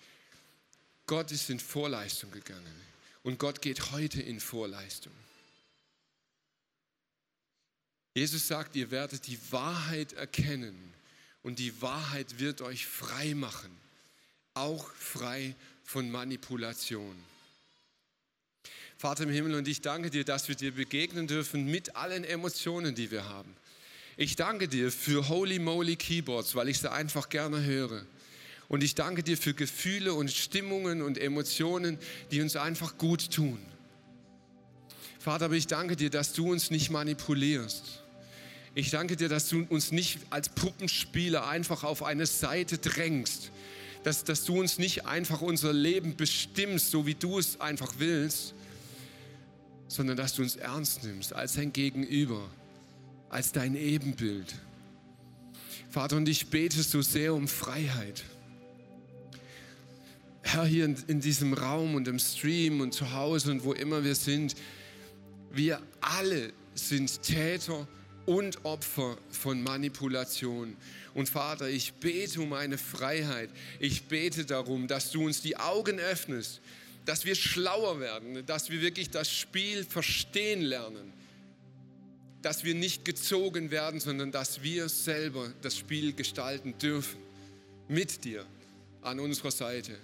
Gott 1.07 1.31
ist 1.33 1.51
in 1.51 1.61
Vorleistung 1.61 2.31
gegangen 2.31 2.81
und 3.23 3.39
Gott 3.39 3.61
geht 3.61 3.93
heute 3.93 4.23
in 4.23 4.41
Vorleistung. 4.41 5.13
Jesus 8.15 8.47
sagt, 8.47 8.77
ihr 8.77 8.91
werdet 8.91 9.27
die 9.27 9.39
Wahrheit 9.51 10.13
erkennen 10.13 10.93
und 11.43 11.59
die 11.59 11.81
Wahrheit 11.81 12.39
wird 12.39 12.61
euch 12.61 12.87
frei 12.87 13.35
machen, 13.35 13.71
auch 14.55 14.93
frei 14.95 15.55
von 15.83 16.11
Manipulation. 16.11 17.17
Vater 18.99 19.25
im 19.25 19.31
Himmel, 19.31 19.55
und 19.57 19.67
ich 19.67 19.81
danke 19.81 20.11
dir, 20.11 20.25
dass 20.25 20.49
wir 20.49 20.55
dir 20.55 20.73
begegnen 20.73 21.27
dürfen 21.27 21.67
mit 21.67 21.97
allen 21.97 22.23
Emotionen, 22.23 22.95
die 22.95 23.11
wir 23.11 23.25
haben. 23.25 23.57
Ich 24.17 24.37
danke 24.37 24.69
dir 24.69 24.93
für 24.93 25.29
Holy 25.29 25.59
Moly 25.59 25.97
Keyboards, 25.97 26.55
weil 26.55 26.69
ich 26.69 26.79
sie 26.79 26.91
einfach 26.91 27.29
gerne 27.29 27.65
höre. 27.65 28.07
Und 28.73 28.83
ich 28.83 28.95
danke 28.95 29.23
dir 29.23 29.37
für 29.37 29.53
Gefühle 29.53 30.15
und 30.15 30.31
Stimmungen 30.31 31.03
und 31.03 31.19
Emotionen, 31.19 31.99
die 32.31 32.41
uns 32.41 32.57
einfach 32.57 32.97
gut 32.97 33.31
tun. 33.31 33.59
Vater, 35.19 35.45
aber 35.45 35.57
ich 35.57 35.67
danke 35.67 35.95
dir, 35.95 36.09
dass 36.09 36.33
du 36.33 36.51
uns 36.51 36.71
nicht 36.71 36.89
manipulierst. 36.89 38.03
Ich 38.75 38.89
danke 38.89 39.17
dir, 39.17 39.29
dass 39.29 39.51
du 39.51 39.67
uns 39.69 39.93
nicht 39.93 40.21
als 40.31 40.49
Puppenspieler 40.49 41.47
einfach 41.47 41.85
auf 41.85 42.03
eine 42.03 42.25
Seite 42.25 42.79
drängst. 42.79 43.51
Dass, 44.05 44.25
dass 44.25 44.47
du 44.47 44.59
uns 44.59 44.79
nicht 44.79 45.05
einfach 45.05 45.43
unser 45.43 45.75
Leben 45.75 46.17
bestimmst, 46.17 46.93
so 46.93 47.05
wie 47.07 47.15
du 47.15 47.39
es 47.39 47.61
einfach 47.61 47.93
willst, 47.99 48.55
sondern 49.87 50.17
dass 50.17 50.35
du 50.35 50.41
uns 50.41 50.57
ernst 50.57 51.05
nimmst 51.05 51.35
als 51.35 51.53
dein 51.57 51.75
Gegenüber, 51.75 52.49
als 53.29 53.53
dein 53.53 53.75
Ebenbild. 53.75 54.55
Vater, 55.91 56.17
und 56.17 56.27
ich 56.27 56.47
bete 56.47 56.83
so 56.83 57.03
sehr 57.03 57.35
um 57.35 57.49
Freiheit. 57.49 58.25
Herr, 60.43 60.67
hier 60.67 60.85
in, 60.85 60.97
in 61.07 61.21
diesem 61.21 61.55
Raum 61.55 61.95
und 61.95 62.09
im 62.09 62.19
Stream 62.19 62.81
und 62.81 62.93
zu 62.93 63.13
Hause 63.13 63.53
und 63.53 63.65
wo 63.65 63.73
immer 63.73 64.05
wir 64.05 64.15
sind, 64.15 64.55
wir 65.53 65.81
alle 66.01 66.53
sind 66.75 67.23
Täter 67.23 67.87
und 68.27 68.65
Opfer 68.65 69.17
von 69.31 69.63
Manipulation. 69.63 70.77
Und 71.15 71.29
Vater, 71.29 71.69
ich 71.69 71.93
bete 71.95 72.41
um 72.41 72.53
eine 72.53 72.79
Freiheit. 72.79 73.51
Ich 73.79 74.05
bete 74.05 74.45
darum, 74.45 74.87
dass 74.87 75.11
du 75.11 75.27
uns 75.27 75.43
die 75.43 75.57
Augen 75.57 75.99
öffnest, 75.99 76.61
dass 77.05 77.25
wir 77.25 77.35
schlauer 77.35 78.01
werden, 78.01 78.45
dass 78.47 78.71
wir 78.71 78.81
wirklich 78.81 79.11
das 79.11 79.31
Spiel 79.31 79.85
verstehen 79.85 80.63
lernen, 80.63 81.13
dass 82.43 82.65
wir 82.65 82.75
nicht 82.75 83.05
gezogen 83.05 83.71
werden, 83.71 84.01
sondern 84.01 84.33
dass 84.33 84.63
wir 84.63 84.89
selber 84.89 85.53
das 85.63 85.77
Spiel 85.77 86.13
gestalten 86.13 86.77
dürfen. 86.79 87.21
Mit 87.89 88.25
dir 88.25 88.47
an 89.03 89.21
unserer 89.21 89.51
Seite. 89.51 89.99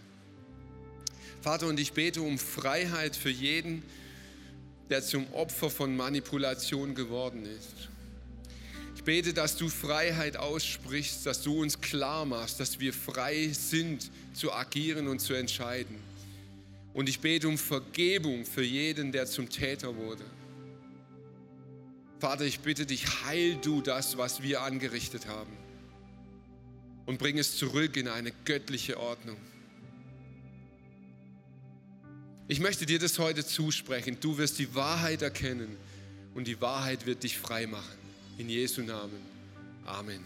Vater, 1.40 1.66
und 1.66 1.78
ich 1.78 1.92
bete 1.92 2.20
um 2.20 2.38
Freiheit 2.38 3.14
für 3.14 3.30
jeden, 3.30 3.82
der 4.90 5.02
zum 5.02 5.32
Opfer 5.32 5.70
von 5.70 5.96
Manipulation 5.96 6.94
geworden 6.94 7.44
ist. 7.46 7.88
Ich 8.96 9.04
bete, 9.04 9.32
dass 9.32 9.56
du 9.56 9.68
Freiheit 9.68 10.36
aussprichst, 10.36 11.24
dass 11.24 11.42
du 11.42 11.60
uns 11.60 11.80
klar 11.80 12.24
machst, 12.24 12.58
dass 12.58 12.80
wir 12.80 12.92
frei 12.92 13.48
sind 13.52 14.10
zu 14.34 14.52
agieren 14.52 15.06
und 15.08 15.20
zu 15.20 15.34
entscheiden. 15.34 15.96
Und 16.92 17.08
ich 17.08 17.20
bete 17.20 17.48
um 17.48 17.56
Vergebung 17.56 18.44
für 18.44 18.64
jeden, 18.64 19.12
der 19.12 19.26
zum 19.26 19.48
Täter 19.48 19.96
wurde. 19.96 20.24
Vater, 22.18 22.44
ich 22.44 22.58
bitte 22.60 22.84
dich, 22.84 23.24
heil 23.24 23.56
du 23.62 23.80
das, 23.80 24.18
was 24.18 24.42
wir 24.42 24.62
angerichtet 24.62 25.28
haben 25.28 25.56
und 27.06 27.18
bring 27.18 27.38
es 27.38 27.56
zurück 27.56 27.96
in 27.96 28.08
eine 28.08 28.32
göttliche 28.44 28.98
Ordnung. 28.98 29.38
Ich 32.50 32.60
möchte 32.60 32.86
dir 32.86 32.98
das 32.98 33.18
heute 33.18 33.44
zusprechen. 33.44 34.16
Du 34.20 34.38
wirst 34.38 34.58
die 34.58 34.74
Wahrheit 34.74 35.20
erkennen 35.20 35.76
und 36.34 36.46
die 36.46 36.58
Wahrheit 36.62 37.04
wird 37.04 37.22
dich 37.22 37.36
frei 37.36 37.66
machen. 37.66 37.98
In 38.38 38.48
Jesu 38.48 38.80
Namen. 38.80 39.20
Amen. 39.84 40.24